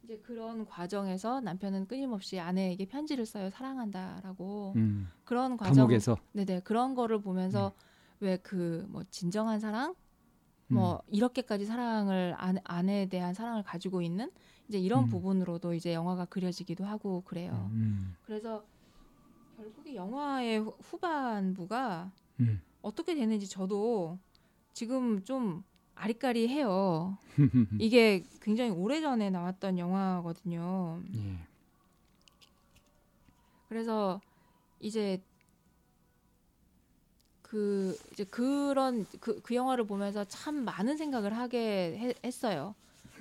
이제 0.04 0.18
그런 0.20 0.66
과정에서 0.66 1.40
남편은 1.42 1.88
끊임없이 1.88 2.40
아내에게 2.40 2.86
편지를 2.86 3.26
써요. 3.26 3.50
사랑한다라고. 3.50 4.74
음. 4.76 5.10
그런 5.24 5.56
과정 5.58 5.76
감옥에서 5.88 6.18
네네 6.34 6.62
그런 6.62 6.94
거를 6.96 7.22
보면서 7.22 7.74
왜그 8.20 8.86
뭐 8.90 9.04
진정한 9.10 9.60
사랑 9.60 9.96
뭐 10.68 11.02
이렇게까지 11.08 11.66
사랑을 11.66 12.34
아, 12.38 12.54
아내에 12.64 13.08
대한 13.08 13.34
사랑을 13.34 13.62
가지고 13.64 14.02
있는 14.02 14.32
이제 14.72 14.80
이런 14.80 15.04
음. 15.04 15.10
부분으로도 15.10 15.74
이제 15.74 15.94
영화가 15.94 16.26
그려지기도 16.26 16.86
하고 16.86 17.24
그래요. 17.26 17.70
음. 17.74 18.16
그래서 18.26 18.64
결국에 19.58 19.96
영화의 19.96 20.60
후- 20.60 20.78
후반부가 20.82 22.10
음. 22.40 22.62
어떻게 22.82 23.14
되는지 23.14 23.50
저도 23.50 24.18
지금 24.72 25.22
좀 25.26 25.66
아리까리해요. 25.96 27.18
이게 27.82 28.24
굉장히 28.42 28.72
오래전에 28.72 29.30
나왔던 29.30 29.78
영화거든요. 29.78 31.02
예. 31.16 31.38
그래서 33.68 34.22
이제 34.80 35.22
그 37.42 37.98
이제 38.14 38.24
그런 38.24 39.06
그, 39.20 39.42
그 39.42 39.54
영화를 39.54 39.84
보면서 39.86 40.24
참 40.24 40.64
많은 40.64 40.96
생각을 40.96 41.36
하게 41.36 41.98
해- 42.00 42.14
했어요. 42.24 42.74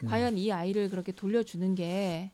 음. 0.02 0.09
과연 0.09 0.38
이 0.38 0.52
아이를 0.52 0.88
그렇게 0.90 1.12
돌려주는 1.12 1.75
게 1.75 2.30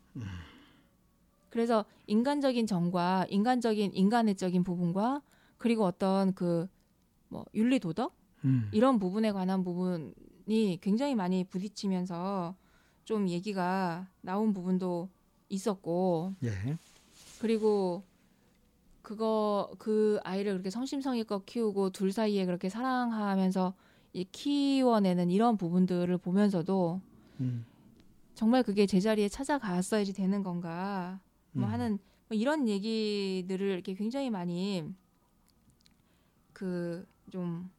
그래서 1.49 1.85
인간적인 2.07 2.67
정과 2.67 3.25
인간적인 3.29 3.93
인간의적인 3.93 4.63
부분과 4.63 5.21
그리고 5.57 5.85
어떤 5.85 6.33
그 6.33 6.67
뭐 7.29 7.45
윤리 7.53 7.79
도덕 7.79 8.13
음. 8.45 8.69
이런 8.71 8.99
부분에 8.99 9.31
관한 9.31 9.63
부분이 9.63 10.79
굉장히 10.81 11.15
많이 11.15 11.43
부딪히면서 11.43 12.55
좀 13.05 13.29
얘기가 13.29 14.07
나온 14.21 14.53
부분도 14.53 15.09
있었고 15.49 16.33
예. 16.43 16.77
그리고 17.39 18.03
그거 19.01 19.71
그 19.77 20.19
아이를 20.23 20.53
그렇게 20.53 20.69
성심성의껏 20.69 21.45
키우고 21.45 21.91
둘 21.91 22.11
사이에 22.11 22.45
그렇게 22.45 22.67
사랑하면서 22.69 23.73
이 24.13 24.25
키워내는 24.25 25.29
이런 25.29 25.57
부분들을 25.57 26.17
보면서도 26.17 26.99
음. 27.39 27.65
정말 28.35 28.63
그게 28.63 28.85
제자리에 28.85 29.29
찾아갔어야지 29.29 30.13
되는 30.13 30.43
건가 30.43 31.19
뭐 31.53 31.67
음. 31.67 31.71
하는 31.71 31.99
뭐 32.29 32.37
이런 32.37 32.67
얘기들을 32.67 33.67
이렇게 33.67 33.93
굉장히 33.93 34.29
많이 34.29 34.93
그 36.53 37.05
좀 37.29 37.69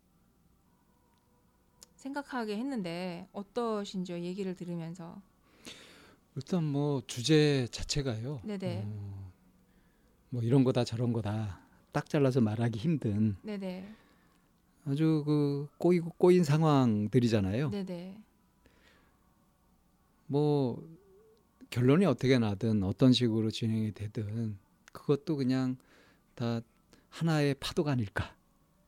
생각하게 1.97 2.57
했는데 2.59 3.29
어떠신지요 3.33 4.21
얘기를 4.21 4.55
들으면서 4.55 5.21
일단 6.37 6.65
뭐 6.65 7.03
주제 7.07 7.67
자체가요. 7.71 8.41
네네. 8.45 8.85
어, 8.87 9.33
뭐 10.31 10.43
이런 10.43 10.63
거다 10.65 10.85
저런 10.85 11.13
거다 11.13 11.61
딱 11.93 12.09
잘라서 12.09 12.41
말하기 12.41 12.79
힘든 12.79 13.37
네네 13.43 13.93
아주 14.85 15.25
그 15.27 15.69
꼬이고 15.79 16.11
꼬인 16.19 16.45
상황들이잖아요. 16.45 17.71
네네 17.71 18.23
뭐 20.29 20.87
결론이 21.71 22.05
어떻게 22.05 22.39
나든 22.39 22.83
어떤 22.85 23.13
식으로 23.13 23.51
진행이 23.51 23.93
되든 23.93 24.59
그것도 24.93 25.37
그냥 25.37 25.77
다 26.35 26.61
하나의 27.09 27.55
파도가 27.55 27.93
아닐까. 27.93 28.37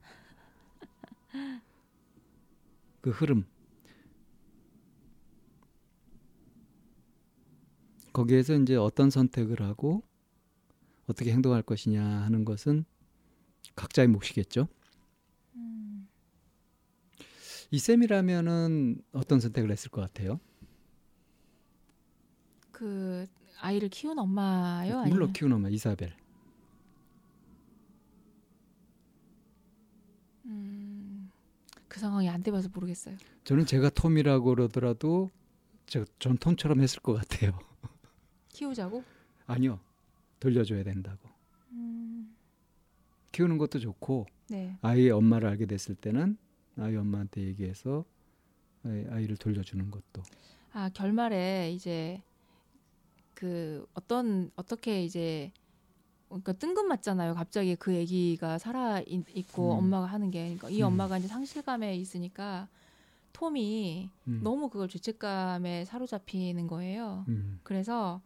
그 3.00 3.10
흐름. 3.10 3.46
거기에서 8.12 8.54
이제 8.54 8.76
어떤 8.76 9.08
선택을 9.08 9.62
하고 9.62 10.02
어떻게 11.06 11.32
행동할 11.32 11.62
것이냐 11.62 12.04
하는 12.04 12.44
것은 12.44 12.84
각자의 13.76 14.08
몫이겠죠. 14.08 14.68
음. 15.54 16.08
이 17.70 17.78
쌤이라면은 17.78 19.00
어떤 19.12 19.40
선택을 19.40 19.70
했을 19.70 19.90
것 19.90 20.00
같아요? 20.02 20.40
그 22.80 23.26
아이를 23.60 23.90
키운 23.90 24.18
엄마요? 24.18 25.00
물로 25.00 25.00
아니면 25.02 25.32
키운 25.34 25.52
엄마 25.52 25.68
이사벨. 25.68 26.14
음, 30.46 31.30
그 31.88 32.00
상황이 32.00 32.26
안 32.30 32.42
돼봐서 32.42 32.70
모르겠어요. 32.72 33.18
저는 33.44 33.66
제가 33.66 33.90
톰이라고 33.90 34.46
그러더라도 34.54 35.30
저, 35.84 36.06
전 36.18 36.38
톰처럼 36.38 36.80
했을 36.80 37.00
것 37.00 37.12
같아요. 37.12 37.58
키우자고? 38.48 39.04
아니요. 39.46 39.78
돌려줘야 40.38 40.82
된다고. 40.82 41.28
음, 41.72 42.34
키우는 43.32 43.58
것도 43.58 43.78
좋고 43.78 44.24
네. 44.48 44.78
아이의 44.80 45.10
엄마를 45.10 45.50
알게 45.50 45.66
됐을 45.66 45.94
때는 45.96 46.38
아이 46.78 46.96
엄마한테 46.96 47.42
얘기해서 47.42 48.06
아이- 48.86 49.04
아이를 49.10 49.36
돌려주는 49.36 49.90
것도. 49.90 50.22
아 50.72 50.88
결말에 50.94 51.72
이제 51.74 52.22
그 53.40 53.86
어떤 53.94 54.50
어떻게 54.54 55.02
이제 55.02 55.50
그러니까 56.28 56.52
뜬금맞잖아요. 56.52 57.32
갑자기 57.32 57.74
그 57.74 57.98
아기가 57.98 58.58
살아 58.58 59.00
있, 59.00 59.50
고 59.54 59.72
음. 59.72 59.78
엄마가 59.78 60.04
하는 60.04 60.30
게 60.30 60.42
그러니까 60.42 60.68
이 60.68 60.82
음. 60.82 60.88
엄마가 60.88 61.16
이제 61.16 61.26
상실감에 61.26 61.96
있으니까 61.96 62.68
톰이 63.32 64.10
음. 64.28 64.40
너무 64.44 64.68
그걸 64.68 64.88
죄책감에 64.88 65.86
사로잡히는 65.86 66.66
거예요. 66.66 67.24
음. 67.28 67.60
그래서 67.62 68.20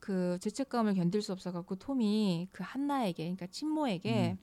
그 0.00 0.38
죄책감을 0.40 0.94
견딜 0.94 1.22
수 1.22 1.30
없어 1.30 1.52
갖고 1.52 1.76
톰이 1.76 2.48
그 2.50 2.64
한나에게 2.64 3.22
그러니까 3.22 3.46
친모에게 3.46 4.36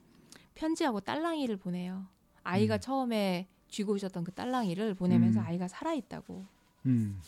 편지하고 0.53 1.01
딸랑이를 1.01 1.57
보내요. 1.57 2.05
아이가 2.43 2.75
음. 2.75 2.79
처음에 2.79 3.49
쥐고 3.67 3.97
있었던 3.97 4.23
그 4.23 4.31
딸랑이를 4.31 4.93
보내면서 4.93 5.41
음. 5.41 5.45
아이가 5.45 5.67
살아 5.67 5.93
있다고. 5.93 6.45
음. 6.85 7.19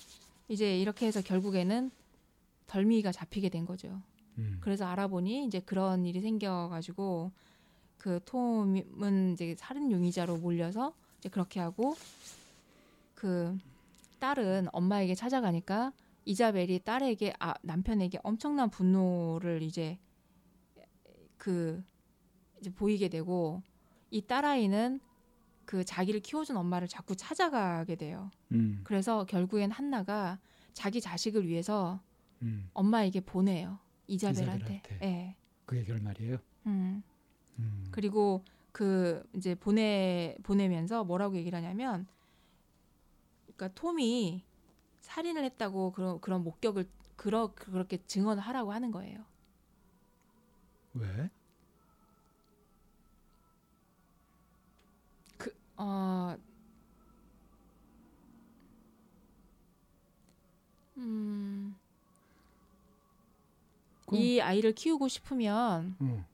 이제 0.47 0.79
이렇게 0.79 1.05
해서 1.05 1.21
결국에는 1.21 1.91
덜미가 2.67 3.11
잡히게 3.11 3.49
된 3.49 3.65
거죠. 3.65 4.01
음. 4.37 4.57
그래서 4.61 4.85
알아보니 4.85 5.45
이제 5.45 5.59
그런 5.59 6.05
일이 6.05 6.21
생겨가지고 6.21 7.31
그 7.97 8.19
톰은 8.25 9.33
이제 9.33 9.55
살인 9.57 9.91
용의자로 9.91 10.37
몰려서 10.37 10.93
이제 11.19 11.29
그렇게 11.29 11.59
하고 11.59 11.95
그 13.15 13.57
딸은 14.19 14.67
엄마에게 14.71 15.15
찾아가니까 15.15 15.91
이자벨이 16.25 16.79
딸에게 16.83 17.33
아 17.39 17.53
남편에게 17.61 18.19
엄청난 18.23 18.69
분노를 18.69 19.61
이제 19.63 19.97
그 21.37 21.83
이제 22.59 22.69
보이게 22.69 23.07
되고 23.07 23.61
이 24.11 24.21
딸아이는 24.21 24.99
그 25.65 25.83
자기를 25.83 26.21
키워준 26.21 26.55
엄마를 26.57 26.87
자꾸 26.87 27.15
찾아가게 27.15 27.95
돼요. 27.95 28.31
음. 28.51 28.81
그래서 28.83 29.25
결국엔 29.25 29.71
한나가 29.71 30.39
자기 30.73 31.01
자식을 31.01 31.47
위해서 31.47 31.99
음. 32.41 32.69
엄마에게 32.73 33.21
보내요. 33.21 33.79
이자벨한테. 34.07 34.81
이자벨한테. 34.83 34.99
예. 35.05 35.35
그게 35.65 35.83
결말이에요. 35.83 36.37
음. 36.67 37.03
음. 37.59 37.87
그리고 37.91 38.43
그 38.71 39.27
이제 39.33 39.55
보내 39.55 40.37
보내면서 40.43 41.03
뭐라고 41.03 41.35
얘기를 41.35 41.57
하냐면 41.57 42.07
그러니까 43.45 43.69
톰이 43.69 44.43
살인을 45.01 45.43
했다고 45.43 45.91
그런 45.91 46.21
그런 46.21 46.43
목격을 46.43 46.87
그러 47.15 47.53
그렇게 47.55 47.97
증언을 48.05 48.41
하라고 48.43 48.71
하는 48.71 48.91
거예요. 48.91 49.25
왜? 50.93 51.29
어 55.77 56.35
음. 60.97 61.76
이 64.11 64.39
아이를 64.39 64.73
키우고 64.73 65.07
싶으면 65.07 65.95
어. 65.99 66.25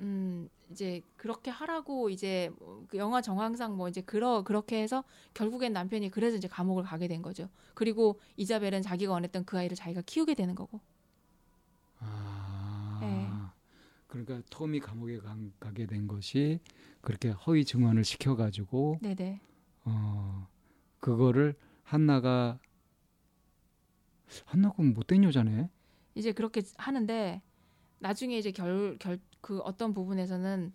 음 0.00 0.48
이제 0.70 1.02
그렇게 1.16 1.50
하라고 1.50 2.08
이제 2.10 2.50
그 2.88 2.96
영화 2.96 3.20
정황상 3.20 3.76
뭐 3.76 3.88
이제 3.88 4.00
그러 4.00 4.42
그렇게 4.42 4.80
해서 4.82 5.04
결국엔 5.34 5.72
남편이 5.72 6.10
그래서 6.10 6.36
이제 6.36 6.48
감옥을 6.48 6.84
가게 6.84 7.08
된 7.08 7.22
거죠. 7.22 7.48
그리고 7.74 8.18
이자벨은 8.36 8.82
자기가 8.82 9.12
원했던 9.12 9.44
그 9.44 9.58
아이를 9.58 9.76
자기가 9.76 10.02
키우게 10.02 10.34
되는 10.34 10.54
거고. 10.54 10.80
아. 12.00 12.98
네. 13.00 13.28
그러니까 14.06 14.42
톰이 14.50 14.80
감옥에 14.80 15.18
간- 15.18 15.52
가게 15.58 15.86
된 15.86 16.06
것이 16.06 16.60
그렇게 17.00 17.30
허위 17.30 17.64
증언을 17.64 18.04
시켜 18.04 18.36
가지고 18.36 18.98
네네. 19.00 19.40
어 19.84 20.46
그거를 21.00 21.54
한나가 21.82 22.58
한나가 24.46 24.82
못된 24.82 25.24
여자네. 25.24 25.68
이제 26.14 26.32
그렇게 26.32 26.62
하는데 26.76 27.42
나중에 28.00 28.38
이제 28.38 28.50
결 28.52 28.96
결 28.98 29.18
그 29.40 29.58
어떤 29.60 29.92
부분에서는 29.92 30.72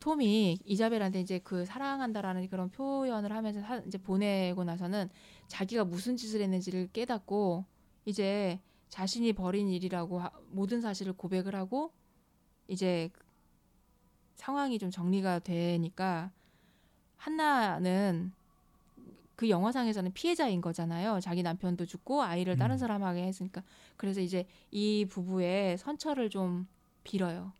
톰이 0.00 0.58
이자벨한테 0.64 1.20
이제 1.20 1.38
그 1.40 1.64
사랑한다라는 1.64 2.48
그런 2.48 2.70
표현을 2.70 3.32
하면서 3.32 3.60
사- 3.60 3.78
이제 3.86 3.98
보내고 3.98 4.62
나서는 4.64 5.08
자기가 5.48 5.84
무슨 5.84 6.16
짓을 6.16 6.42
했는지를 6.42 6.88
깨닫고 6.92 7.64
이제 8.04 8.60
자신이 8.88 9.32
벌인 9.32 9.68
일이라고 9.68 10.20
하- 10.20 10.30
모든 10.50 10.80
사실을 10.80 11.12
고백을 11.14 11.54
하고 11.54 11.92
이제 12.68 13.10
상황이 14.34 14.78
좀 14.78 14.90
정리가 14.90 15.40
되니까 15.40 16.30
한나는 17.16 18.32
그 19.36 19.50
영화상에서는 19.50 20.12
피해자인 20.14 20.60
거잖아요. 20.62 21.20
자기 21.20 21.42
남편도 21.42 21.84
죽고 21.86 22.22
아이를 22.22 22.56
다른 22.56 22.76
음. 22.76 22.78
사람에게 22.78 23.22
했으니까. 23.26 23.62
그래서 23.96 24.20
이제 24.22 24.46
이 24.70 25.04
부부의 25.08 25.76
선처를 25.78 26.30
좀 26.30 26.66
빌어요. 27.04 27.52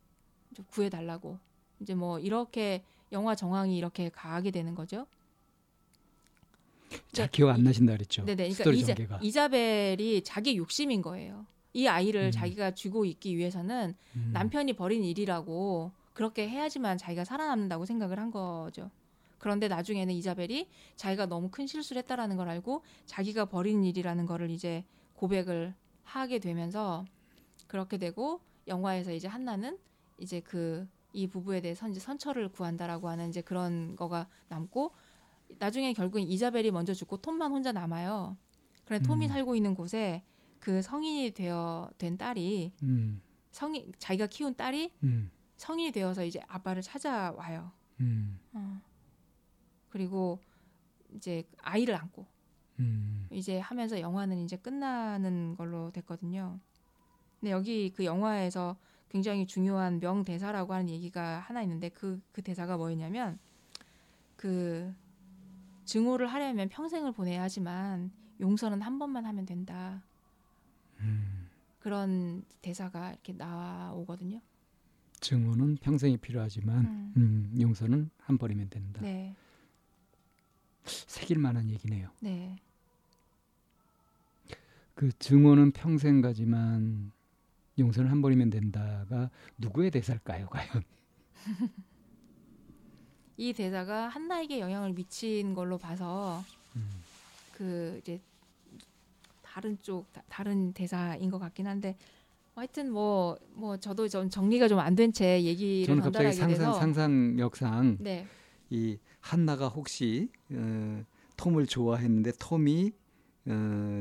좀 0.54 0.64
구해달라고. 0.70 1.38
이제 1.80 1.94
뭐 1.94 2.18
이렇게 2.18 2.82
영화 3.12 3.34
정황이 3.34 3.76
이렇게 3.76 4.08
가게 4.08 4.50
되는 4.50 4.74
거죠. 4.74 5.06
잘 7.12 7.26
네, 7.26 7.30
기억 7.30 7.50
안 7.50 7.60
이- 7.60 7.62
나신다 7.62 7.92
그랬죠. 7.92 8.24
네네. 8.24 8.50
그러니까 8.52 8.92
이자. 8.92 9.18
이자벨이 9.20 10.22
자기 10.24 10.56
욕심인 10.56 11.02
거예요. 11.02 11.44
이 11.74 11.86
아이를 11.86 12.26
음. 12.26 12.30
자기가 12.30 12.70
쥐고 12.70 13.04
있기 13.04 13.36
위해서는 13.36 13.94
음. 14.16 14.30
남편이 14.32 14.72
벌인 14.72 15.04
일이라고 15.04 15.92
그렇게 16.14 16.48
해야지만 16.48 16.96
자기가 16.96 17.24
살아남는다고 17.24 17.84
생각을 17.84 18.18
한 18.18 18.30
거죠. 18.30 18.90
그런데 19.38 19.68
나중에는 19.68 20.14
이자벨이 20.14 20.68
자기가 20.96 21.26
너무 21.26 21.50
큰 21.50 21.66
실수를 21.66 22.00
했다라는 22.02 22.36
걸 22.36 22.48
알고 22.48 22.82
자기가 23.06 23.46
벌인 23.46 23.84
일이라는 23.84 24.26
거를 24.26 24.50
이제 24.50 24.84
고백을 25.14 25.74
하게 26.02 26.38
되면서 26.38 27.04
그렇게 27.66 27.98
되고 27.98 28.40
영화에서 28.66 29.12
이제 29.12 29.28
한나는 29.28 29.78
이제 30.18 30.40
그 30.40 30.88
이 31.16 31.26
부부에 31.26 31.62
대해서 31.62 31.88
이제 31.88 31.98
선처를 31.98 32.50
구한다라고 32.50 33.08
하는 33.08 33.30
이제 33.30 33.40
그런 33.40 33.96
거가 33.96 34.28
남고 34.48 34.92
나중에 35.58 35.94
결국 35.94 36.18
이자벨이 36.18 36.70
먼저 36.70 36.92
죽고 36.92 37.16
톰만 37.18 37.52
혼자 37.52 37.72
남아요. 37.72 38.36
그래 38.84 38.98
톰이 38.98 39.24
음. 39.24 39.28
살고 39.28 39.56
있는 39.56 39.74
곳에 39.74 40.22
그 40.60 40.82
성인이 40.82 41.30
되어 41.30 41.88
된 41.96 42.18
딸이 42.18 42.72
음. 42.82 43.22
성인 43.50 43.92
자기가 43.98 44.26
키운 44.26 44.54
딸이 44.54 44.92
음. 45.04 45.30
성인이 45.56 45.92
되어서 45.92 46.22
이제 46.22 46.38
아빠를 46.48 46.82
찾아와요. 46.82 47.72
음. 48.00 48.38
어. 48.52 48.82
그리고 49.96 50.38
이제 51.14 51.42
아이를 51.62 51.94
안고 51.94 52.26
음. 52.80 53.26
이제 53.30 53.58
하면서 53.58 53.98
영화는 53.98 54.44
이제 54.44 54.58
끝나는 54.58 55.56
걸로 55.56 55.90
됐거든요. 55.90 56.60
근데 57.40 57.50
여기 57.50 57.90
그 57.96 58.04
영화에서 58.04 58.76
굉장히 59.08 59.46
중요한 59.46 59.98
명대사라고 59.98 60.74
하는 60.74 60.90
얘기가 60.90 61.38
하나 61.38 61.62
있는데 61.62 61.88
그, 61.88 62.20
그 62.32 62.42
대사가 62.42 62.76
뭐였냐면 62.76 63.38
그 64.36 64.92
증오를 65.86 66.26
하려면 66.26 66.68
평생을 66.68 67.12
보내야 67.12 67.40
하지만 67.40 68.10
용서는 68.38 68.82
한 68.82 68.98
번만 68.98 69.24
하면 69.24 69.46
된다. 69.46 70.02
음. 71.00 71.48
그런 71.78 72.44
대사가 72.60 73.12
이렇게 73.12 73.32
나오거든요. 73.32 74.42
증오는 75.20 75.76
평생이 75.76 76.18
필요하지만 76.18 76.84
음. 76.84 77.14
음, 77.16 77.56
용서는 77.58 78.10
한 78.18 78.36
번이면 78.36 78.68
된다. 78.68 79.00
네, 79.00 79.34
새길 80.86 81.38
만한 81.38 81.68
얘기네요. 81.70 82.08
네. 82.20 82.56
그 84.94 85.10
증오는 85.18 85.72
평생 85.72 86.20
가지만 86.20 87.12
용서는 87.78 88.10
한 88.10 88.22
번이면 88.22 88.48
된다가 88.50 89.30
누구의 89.58 89.90
대사일까요, 89.90 90.46
과연? 90.48 90.82
이 93.36 93.52
대사가 93.52 94.08
한나에게 94.08 94.60
영향을 94.60 94.92
미친 94.94 95.52
걸로 95.54 95.76
봐서 95.76 96.42
음. 96.74 96.88
그 97.52 97.98
이제 98.02 98.18
다른 99.42 99.76
쪽 99.82 100.10
다- 100.12 100.22
다른 100.28 100.72
대사인 100.72 101.30
것 101.30 101.38
같긴 101.38 101.66
한데 101.66 101.96
하여튼 102.54 102.90
뭐뭐 102.90 103.76
저도 103.80 104.08
좀 104.08 104.30
정리가 104.30 104.68
좀 104.68 104.78
안 104.78 104.94
된 104.96 105.12
채 105.12 105.42
얘기를 105.42 105.84
저는 105.86 106.02
갑자기 106.02 106.32
상상 106.32 106.48
돼서 106.48 106.72
상상력상 106.78 107.98
네 108.00 108.26
이 108.70 108.98
한나가 109.20 109.68
혹시 109.68 110.28
어, 110.52 111.02
톰을 111.36 111.66
좋아했는데 111.66 112.32
톰이 112.38 112.92
어, 113.46 113.50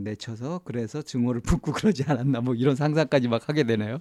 내쳐서 0.01 0.62
그래서 0.65 1.01
증오를 1.01 1.41
품고 1.41 1.71
그러지 1.73 2.04
않았나 2.08 2.41
뭐 2.41 2.56
이런 2.56 2.75
상상까지 2.75 3.28
막 3.28 3.47
하게 3.47 3.63
되네요. 3.63 3.99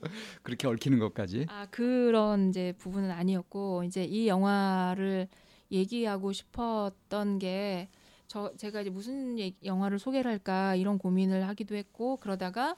그렇게 0.42 0.66
얽히는 0.66 0.98
것까지. 0.98 1.46
아 1.48 1.66
그런 1.70 2.48
이제 2.48 2.72
부분은 2.78 3.10
아니었고 3.10 3.84
이제 3.84 4.04
이 4.04 4.26
영화를 4.28 5.28
얘기하고 5.70 6.32
싶었던 6.32 7.38
게 7.38 7.88
저 8.32 8.52
제가 8.56 8.82
이제 8.82 8.90
무슨 8.90 9.40
얘기- 9.40 9.56
영화를 9.64 9.98
소개를 9.98 10.30
할까 10.30 10.76
이런 10.76 10.98
고민을 10.98 11.48
하기도 11.48 11.74
했고 11.74 12.16
그러다가 12.18 12.76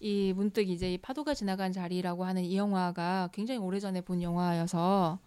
이 0.00 0.34
문득 0.36 0.68
이제 0.68 0.92
이 0.92 0.98
파도가 0.98 1.32
지나간 1.32 1.72
자리라고 1.72 2.24
하는 2.26 2.44
이 2.44 2.58
영화가 2.58 3.30
굉장히 3.32 3.58
오래전에 3.58 4.02
본 4.02 4.20
영화여서 4.20 5.18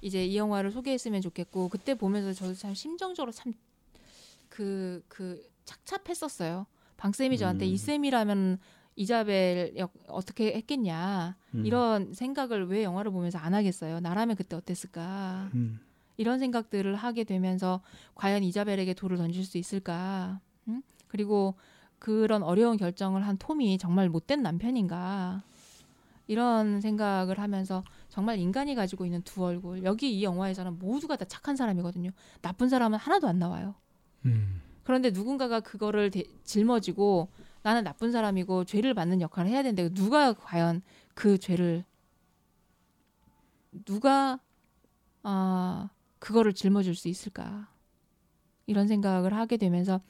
이제 0.00 0.24
이 0.24 0.36
영화를 0.36 0.70
소개했으면 0.70 1.20
좋겠고 1.20 1.68
그때 1.68 1.94
보면서 1.94 2.32
저도 2.32 2.54
참 2.54 2.74
심정적으로 2.74 3.32
참그그 4.50 5.48
착잡했었어요. 5.64 6.66
방 6.96 7.12
쌤이 7.12 7.38
저한테 7.38 7.66
음. 7.66 7.70
이 7.70 7.76
쌤이라면 7.76 8.58
이자벨 8.96 9.76
역 9.76 9.92
어떻게 10.08 10.54
했겠냐 10.54 11.36
음. 11.54 11.64
이런 11.64 12.12
생각을 12.12 12.66
왜 12.66 12.82
영화를 12.82 13.12
보면서 13.12 13.38
안 13.38 13.54
하겠어요. 13.54 14.00
나라면 14.00 14.34
그때 14.36 14.56
어땠을까 14.56 15.50
음. 15.54 15.78
이런 16.16 16.40
생각들을 16.40 16.96
하게 16.96 17.22
되면서 17.22 17.80
과연 18.16 18.42
이자벨에게 18.42 18.94
돌을 18.94 19.16
던질 19.16 19.44
수 19.44 19.56
있을까? 19.56 20.40
응? 20.66 20.82
그리고 21.06 21.54
그런 22.00 22.42
어려운 22.42 22.76
결정을 22.76 23.26
한 23.26 23.38
톰이 23.38 23.78
정말 23.78 24.08
못된 24.08 24.42
남편인가? 24.42 25.42
이런 26.26 26.80
생각을 26.80 27.38
하면서 27.38 27.84
정말 28.18 28.40
인간이 28.40 28.74
가지고 28.74 29.04
있는 29.06 29.22
두 29.22 29.44
얼굴. 29.44 29.84
여기 29.84 30.12
이 30.12 30.24
영화에서는 30.24 30.80
모두가 30.80 31.14
다 31.14 31.24
착한 31.24 31.54
사람이거든요. 31.54 32.10
나쁜 32.42 32.68
사람은 32.68 32.98
하나도 32.98 33.28
안 33.28 33.38
나와요. 33.38 33.76
음. 34.24 34.60
그런데 34.82 35.12
누군가가 35.12 35.60
그거를 35.60 36.10
대- 36.10 36.24
짊어지고 36.42 37.28
나는 37.62 37.84
나쁜 37.84 38.10
사람이고 38.10 38.64
죄를 38.64 38.92
받는 38.92 39.20
역할을 39.20 39.48
해야 39.48 39.62
되는데 39.62 39.94
누가 39.94 40.32
과연 40.32 40.82
그 41.14 41.38
죄를 41.38 41.84
누가 43.84 44.40
아 45.22 45.88
그거를 46.18 46.54
짊어질 46.54 46.96
수 46.96 47.06
있을까 47.06 47.68
이런 48.66 48.88
생각을 48.88 49.32
하게 49.32 49.58
되면서 49.58 50.00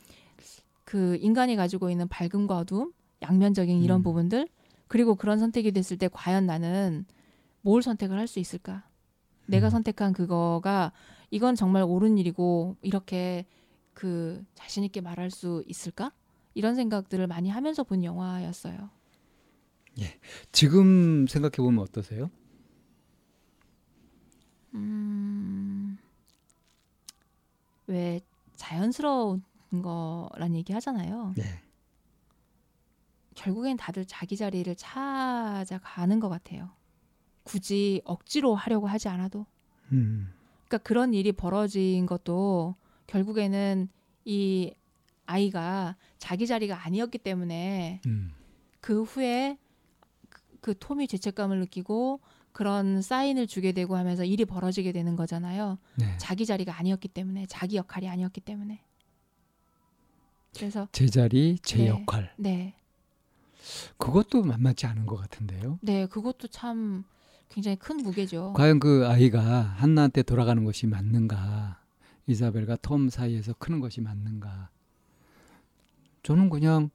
그 0.85 1.19
인간이 1.21 1.57
가지고 1.57 1.91
있는 1.91 2.09
밝음과 2.09 2.57
어두움 2.57 2.95
양면적인 3.21 3.83
이런 3.83 4.01
음. 4.01 4.03
부분들 4.03 4.49
그리고 4.87 5.15
그런 5.15 5.39
선택이 5.39 5.73
됐을 5.73 5.99
때 5.99 6.09
과연 6.11 6.47
나는 6.47 7.05
뭘 7.69 7.83
선택을 7.83 8.17
할 8.19 8.27
수 8.27 8.39
있을까 8.39 8.89
내가 9.45 9.67
음. 9.69 9.71
선택한 9.71 10.15
그거가 10.15 10.91
이건 11.31 11.55
정말 11.55 11.83
옳은 11.83 12.17
일이고 12.17 12.77
이렇게 12.81 13.45
그 13.93 14.43
자신 14.55 14.85
있게 14.85 15.03
말할 15.03 15.31
수 15.31 15.63
있을까? 15.67 16.13
이런 16.55 16.75
생각들을 16.77 17.27
많이 17.27 17.51
하면서 17.51 17.85
본 17.85 18.05
영화였어요. 18.05 18.89
지금 20.51 21.27
생각해 21.27 21.57
보면 21.57 21.81
어떠세요? 21.81 22.31
음, 24.75 25.99
왜 27.87 28.21
자연스러운 28.57 29.43
거란 29.83 30.55
얘기 30.55 30.73
하잖아요. 30.73 31.35
네. 31.37 31.63
결국엔 33.35 33.77
다들 33.77 34.07
자기 34.07 34.37
자리를 34.37 34.75
찾아가는 34.77 36.19
것 36.19 36.29
같아요. 36.31 36.78
굳이 37.49 38.03
억지로 38.05 38.55
하려고 38.55 38.87
하지 38.87 39.09
않아도. 39.09 39.47
음. 39.93 40.35
그러니까 40.67 40.79
그런 40.87 41.15
일이 41.15 41.33
벌어진 41.33 42.05
것도 42.05 42.75
결국에는 43.07 43.89
이 44.27 44.75
아이가 45.25 45.97
자기 46.19 46.47
자리가 46.47 46.85
아니었기 46.85 47.17
때문에 47.17 48.03
음. 48.05 48.35
그 48.83 49.03
후에 49.03 49.57
그 50.61 50.75
톰이 50.79 51.09
죄책감을 51.09 51.59
느끼고 51.61 52.21
그런 52.53 53.01
사인을 53.01 53.47
주게 53.47 53.73
되고 53.73 53.97
하면서 53.97 54.25
일이 54.25 54.45
벌어지게 54.45 54.93
되는 54.93 55.17
거잖아요. 55.17 55.79
네. 55.97 56.17
자기 56.19 56.45
자리가 56.45 56.79
아니었기 56.79 57.09
때문에 57.09 57.47
자기 57.47 57.77
역할이 57.77 58.09
아니었기 58.09 58.43
때문에. 58.43 58.83
그래서 60.55 60.87
제 60.93 61.07
자리 61.07 61.59
제 61.63 61.79
네. 61.79 61.89
역할 61.89 62.35
네, 62.37 62.75
그것도 63.97 64.43
만만치 64.43 64.87
않은 64.87 65.07
것 65.07 65.17
같은데요. 65.17 65.79
네 65.83 66.07
그것도 66.07 66.49
참 66.49 67.05
굉장히 67.49 67.77
큰 67.77 67.97
무게죠. 67.99 68.53
과연 68.55 68.79
그 68.79 69.07
아이가 69.07 69.41
한나한테 69.61 70.23
돌아가는 70.23 70.63
것이 70.65 70.87
맞는가? 70.87 71.81
이사벨과 72.27 72.77
톰 72.77 73.09
사이에서 73.09 73.55
크는 73.55 73.81
것이 73.81 74.01
맞는가? 74.01 74.71
저는 76.23 76.51
그냥 76.51 76.91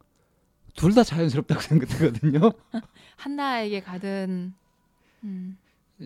둘 0.76 0.94
다 0.94 1.04
자연스럽다고 1.04 1.60
생각하거든요. 1.62 2.52
한나에게 3.18 3.82
가든 3.82 4.54
음, 5.24 5.58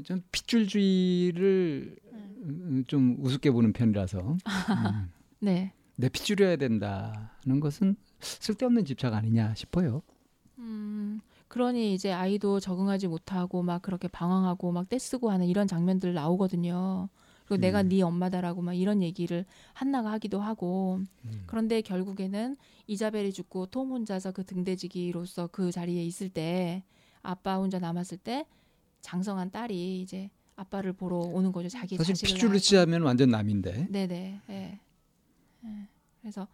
좀 0.04 0.22
핏줄주의를 0.32 1.98
음, 2.14 2.84
좀 2.88 3.18
우습게 3.20 3.52
보는 3.52 3.74
편이라서 3.74 4.20
음, 4.94 5.12
네. 5.40 5.74
내 5.98 6.10
핏줄여야 6.10 6.56
된다는 6.58 7.60
것은 7.60 7.96
쓸데없는 8.20 8.86
집착 8.86 9.14
아니냐 9.14 9.56
싶어요. 9.56 10.04
음, 10.60 11.20
그러니 11.48 11.94
이제 11.94 12.12
아이도 12.12 12.60
적응하지 12.60 13.08
못하고 13.08 13.64
막 13.64 13.82
그렇게 13.82 14.08
방황하고 14.08 14.72
막 14.72 14.90
떼쓰고 14.90 15.30
하는 15.30 15.48
이런 15.48 15.68
장면들 15.68 16.14
나오거든요. 16.14 17.10
그리고 17.46 17.62
내가 17.62 17.82
음. 17.82 17.90
네 17.90 18.02
엄마다라고 18.02 18.62
막 18.62 18.74
이런 18.74 19.02
얘기를 19.02 19.46
한나가 19.74 20.12
하기도 20.12 20.42
하고 20.42 21.00
음. 21.24 21.44
그런데 21.46 21.82
결국에는 21.82 22.58
이자벨이 22.88 23.32
죽고 23.32 23.68
톰 23.68 23.92
혼자서 23.92 24.34
그 24.34 24.46
등대지기로서 24.46 25.48
그 25.48 25.72
자리에 25.72 26.04
있을 26.04 26.30
때 26.30 26.84
아빠 27.22 27.56
혼자 27.56 27.80
남았을 27.80 28.18
때 28.18 28.46
장성한 29.02 29.52
딸이 29.52 30.02
이제 30.02 30.30
아빠를 30.58 30.92
보러 30.92 31.18
오는 31.18 31.52
거죠. 31.52 31.70
자기 31.70 31.96
사실. 31.96 32.60
찌하면 32.60 33.04
완전 33.04 33.30
남인데. 33.30 33.88
네네. 33.90 34.42
예. 34.50 34.80
예. 35.64 35.88
그래서 36.22 36.48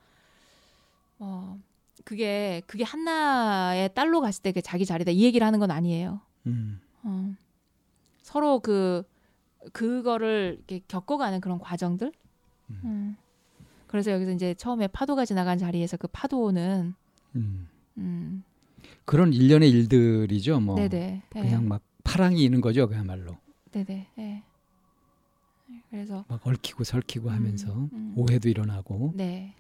어 1.18 1.60
그게 2.04 2.62
그게 2.68 2.84
한나의 2.84 3.94
딸로 3.94 4.22
갔을 4.22 4.42
때 4.44 4.52
그 4.52 4.62
자기 4.62 4.86
자리다 4.86 5.12
이 5.12 5.24
얘기를 5.24 5.46
하는 5.46 5.60
건 5.60 5.72
아니에요. 5.72 6.22
음. 6.48 6.80
어. 7.04 7.34
서로 8.22 8.60
그 8.60 9.04
그거를 9.72 10.56
이렇게 10.58 10.82
겪어가는 10.88 11.40
그런 11.42 11.60
과정들. 11.60 12.12
음. 12.70 12.82
음. 12.84 13.16
그래서 13.88 14.12
여기서 14.12 14.32
이제 14.32 14.54
처음에 14.56 14.88
파도가 14.88 15.26
지나간 15.26 15.58
자리에서 15.58 15.98
그 15.98 16.08
파도는 16.08 16.94
음. 17.36 17.70
음. 17.98 18.44
그런 19.06 19.32
일련의 19.34 19.70
일들이죠. 19.70 20.60
뭐 20.60 20.76
네네. 20.76 21.24
예. 21.36 21.40
그냥 21.40 21.68
막 21.68 21.82
파랑이 22.04 22.44
있는 22.44 22.60
거죠, 22.62 22.88
그야말로. 22.88 23.38
네네. 23.72 24.08
예. 24.18 24.44
그래서 25.90 26.26
막 26.28 26.46
얽히고 26.46 26.84
설키고 26.84 27.30
하면서 27.30 27.72
음, 27.74 27.90
음. 27.94 28.14
오해도 28.16 28.50
일어나고 28.50 29.14
네. 29.16 29.54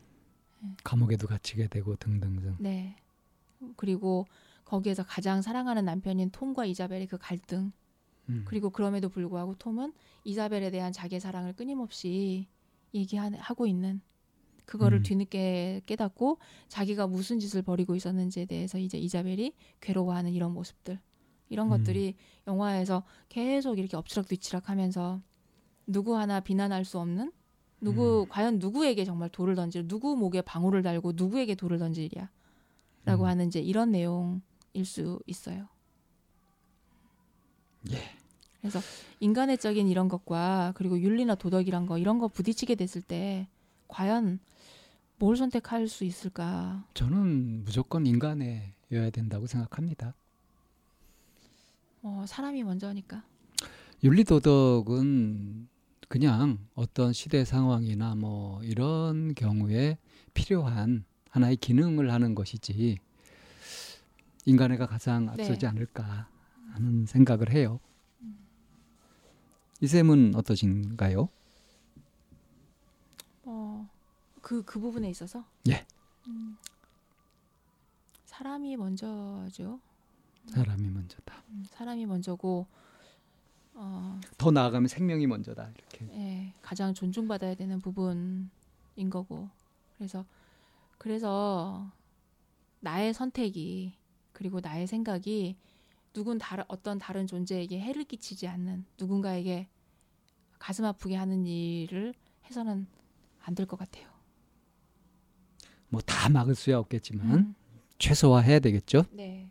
감옥에도 0.84 1.28
갇히게 1.28 1.68
되고 1.68 1.96
등등등. 1.96 2.58
네. 2.60 2.96
그리고 3.76 4.26
거기에서 4.66 5.04
가장 5.04 5.42
사랑하는 5.42 5.86
남편인 5.86 6.32
톰과 6.32 6.66
이자벨의 6.66 7.08
그 7.08 7.18
갈등. 7.18 7.72
음. 8.30 8.44
그리고 8.46 8.70
그럼에도 8.70 9.10
불구하고 9.10 9.56
톰은 9.56 9.94
이자벨에 10.24 10.72
대한 10.72 10.94
자기의 10.94 11.20
사랑을 11.20 11.54
끊임없이 11.54 12.48
얘기하고 12.94 13.68
있는 13.68 14.02
그거를 14.66 15.00
음. 15.00 15.04
뒤늦게 15.04 15.82
깨닫고 15.86 16.40
자기가 16.70 17.08
무슨 17.08 17.40
짓을 17.40 17.62
벌이고 17.62 17.96
있었는지에 17.96 18.46
대해서 18.46 18.78
이제 18.78 18.98
이자벨이 18.98 19.54
괴로워하는 19.82 20.32
이런 20.32 20.54
모습들 20.54 21.00
이런 21.50 21.68
음. 21.68 21.70
것들이 21.72 22.16
영화에서 22.48 23.04
계속 23.30 23.78
이렇게 23.78 23.98
엎치락뒤치락하면서 23.98 25.22
누구 25.88 26.18
하나 26.18 26.40
비난할 26.40 26.86
수 26.86 27.00
없는 27.00 27.32
누구 27.84 28.24
음. 28.24 28.30
과연 28.30 28.60
누구에게 28.60 29.06
정말 29.06 29.30
돌을 29.30 29.56
던질 29.56 29.88
누구 29.88 30.16
목에 30.16 30.42
방울을 30.42 30.84
달고 30.84 31.14
누구에게 31.16 31.56
돌을 31.56 31.78
던질이야라고 31.80 32.30
음. 33.08 33.26
하는 33.26 33.48
이제 33.48 33.60
이런 33.60 33.92
내용일 33.92 34.86
수 34.86 35.20
있어요. 35.28 35.68
예. 37.92 37.98
그래서 38.62 38.80
인간의적인 39.20 39.90
이런 39.90 40.08
것과 40.08 40.72
그리고 40.76 40.98
윤리나 40.98 41.36
도덕이란 41.36 41.86
거 41.86 41.98
이런 41.98 42.18
거 42.20 42.30
부딪히게 42.30 42.76
됐을 42.76 43.02
때 43.02 43.48
과연 43.90 44.40
뭘 45.20 45.36
선택할 45.36 45.90
수 45.90 46.06
있을까? 46.06 46.86
저는 46.94 47.66
무조건 47.66 48.08
인간에여야 48.08 49.10
된다고 49.12 49.48
생각합니다. 49.48 50.16
어, 52.02 52.24
사람이 52.28 52.64
먼저니까. 52.64 53.24
윤리 54.04 54.24
도덕은 54.24 55.68
그냥 56.14 56.60
어떤 56.76 57.12
시대 57.12 57.44
상황이나 57.44 58.14
뭐 58.14 58.62
이런 58.64 59.34
경우에 59.34 59.98
필요한 60.36 61.06
하나의 61.32 61.56
기능을 61.56 62.14
하는 62.14 62.36
것이지 62.36 63.00
인간애가 64.46 64.86
가장 64.86 65.28
앞서지 65.30 65.62
네. 65.62 65.66
않을까 65.66 66.30
하는 66.74 67.08
생각을 67.08 67.50
해요. 67.52 67.80
이 69.82 69.88
쌤은 69.88 70.36
어떠신가요? 70.36 71.30
어, 73.46 73.90
그, 74.40 74.64
그 74.66 74.80
부분에 74.80 75.10
있어서? 75.10 75.44
예. 75.68 75.84
음, 76.28 76.58
사람이 78.26 78.78
먼저죠. 78.78 79.80
사람이 80.46 80.90
먼저다. 80.92 81.44
음, 81.50 81.66
사람이 81.70 82.06
먼저고, 82.06 82.68
어, 83.76 84.20
더 84.38 84.52
나아가면 84.52 84.88
생명이 84.88 85.28
먼저다. 85.28 85.70
이렇게. 85.76 86.08
예, 86.16 86.54
가장 86.62 86.94
존중받아야 86.94 87.56
되는 87.56 87.80
부분인 87.82 88.50
거고. 89.10 89.50
그래서, 89.98 90.26
그래서 90.98 91.92
나의 92.80 93.14
선택이, 93.14 93.94
그리고 94.32 94.60
나의 94.60 94.88
생각이 94.88 95.58
누군 96.14 96.38
다른, 96.38 96.64
어떤 96.68 97.00
다른 97.00 97.26
존재에게 97.28 97.80
해를 97.80 98.04
끼치지 98.04 98.48
않는 98.48 98.86
누군가에게 99.00 99.68
가슴 100.60 100.86
아프게 100.86 101.16
하는 101.16 101.46
일을 101.46 102.14
해서는 102.46 102.88
안 103.46 103.56
될 103.56 103.66
것 103.66 103.78
같아요. 103.78 104.08
뭐 105.90 106.02
다 106.02 106.30
막을 106.30 106.56
수야 106.56 106.78
없겠지만 106.80 107.32
음, 107.32 107.56
최소화해야 108.00 108.60
되겠죠. 108.60 109.06
네. 109.12 109.50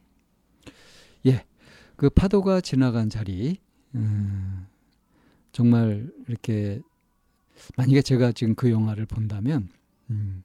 그 1.97 2.11
파도가 2.11 2.61
지나간 2.61 3.09
자리 3.09 3.59
음, 3.95 4.67
정말 5.53 6.11
이렇게 6.29 6.81
만약에 7.77 8.03
제가 8.03 8.33
지금 8.33 8.55
그 8.55 8.71
영화를 8.71 9.07
본다면 9.07 9.69
음, 10.11 10.43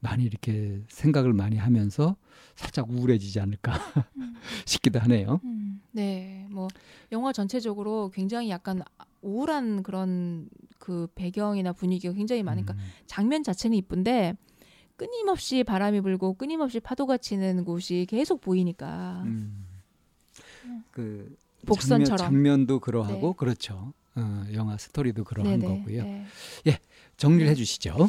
많이 0.00 0.24
이렇게 0.24 0.82
생각을 0.88 1.32
많이 1.32 1.56
하면서 1.56 2.16
살짝 2.56 2.90
우울해지지 2.90 3.40
않을까 3.40 3.72
싶기도 4.66 4.98
하네요. 5.00 5.40
음, 5.44 5.80
네, 5.92 6.46
뭐 6.50 6.68
영화 7.12 7.32
전체적으로 7.32 8.10
굉장히 8.12 8.50
약간 8.50 8.82
우울한 9.22 9.82
그런 9.82 10.48
그 10.78 11.06
배경이나 11.14 11.72
분위기가 11.72 12.14
굉장히 12.14 12.42
많으니까 12.42 12.74
음, 12.74 12.78
장면 13.06 13.42
자체는 13.42 13.76
이쁜데 13.76 14.34
끊임없이 14.96 15.64
바람이 15.64 16.00
불고 16.00 16.34
끊임없이 16.34 16.80
파도가 16.80 17.18
치는 17.18 17.64
곳이 17.64 18.06
계속 18.08 18.40
보이니까 18.40 19.22
음. 19.24 19.66
그 20.90 21.34
복선처럼. 21.66 22.18
장면, 22.18 22.66
도 22.66 22.80
그러하고 22.80 23.28
네. 23.28 23.34
그렇죠. 23.36 23.92
어, 24.16 24.44
영화 24.54 24.76
스토리도 24.76 25.24
그러한 25.24 25.60
네네, 25.60 25.78
거고요. 25.78 26.02
네. 26.02 26.26
정리를 27.16 27.46
네. 27.46 27.50
해주시죠. 27.52 28.08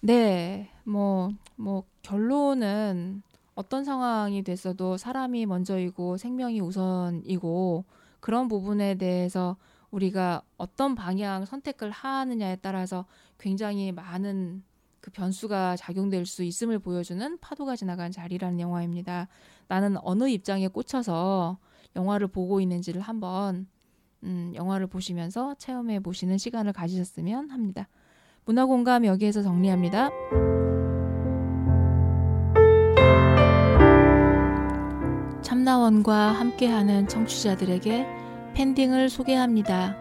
네, 0.00 0.70
뭐, 0.84 1.30
뭐, 1.56 1.84
결론은 2.02 3.22
어떤 3.54 3.84
상황이 3.84 4.42
됐어도 4.42 4.96
사람이 4.96 5.46
먼저이고 5.46 6.16
생명이 6.16 6.60
우선이고 6.60 7.84
그런 8.20 8.48
부분에 8.48 8.96
대해서 8.96 9.56
우리가 9.90 10.42
어떤 10.56 10.94
방향 10.94 11.44
선택을 11.44 11.90
하느냐에 11.90 12.56
따라서 12.56 13.06
굉장히 13.38 13.90
많은 13.90 14.62
그 15.00 15.10
변수가 15.10 15.76
작용될 15.76 16.26
수 16.26 16.42
있음을 16.42 16.78
보여주는 16.78 17.38
파도가 17.38 17.76
지나간 17.76 18.12
자리라는 18.12 18.60
영화입니다. 18.60 19.28
나는 19.66 19.96
어느 20.02 20.28
입장에 20.28 20.68
꽂혀서 20.68 21.58
영화를 21.96 22.28
보고 22.28 22.60
있는지를 22.60 23.00
한번 23.00 23.66
음, 24.24 24.52
영화를 24.54 24.86
보시면서 24.86 25.54
체험해 25.54 26.00
보시는 26.00 26.38
시간을 26.38 26.72
가지셨으면 26.72 27.50
합니다. 27.50 27.88
문화 28.44 28.66
공감 28.66 29.04
여기에서 29.04 29.42
정리합니다. 29.42 30.10
참나원과 35.42 36.14
함께하는 36.32 37.08
청취자들에게 37.08 38.06
팬딩을 38.54 39.08
소개합니다. 39.08 39.96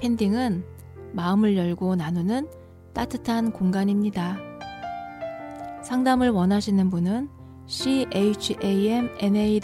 팬딩은 0.00 0.64
마음을 1.12 1.56
열고 1.56 1.96
나누는 1.96 2.48
따뜻한 2.92 3.52
공간입니다. 3.52 4.38
상담을 5.82 6.30
원하시는 6.30 6.88
분은 6.90 7.39
c 7.70 8.06
h 8.12 8.56
a 8.60 8.88
m 8.88 9.08
n 9.20 9.36
a 9.36 9.60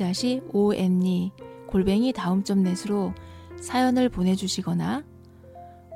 o 0.53 0.73
n 0.73 1.03
e 1.03 1.33
골뱅이 1.67 2.13
다음점 2.13 2.63
넷으로 2.63 3.13
사연을 3.61 4.11
보내주시거나 4.11 5.03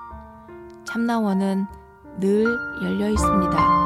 참나원은 0.85 1.67
늘 2.21 2.45
열려 2.85 3.11
있습니다. 3.11 3.82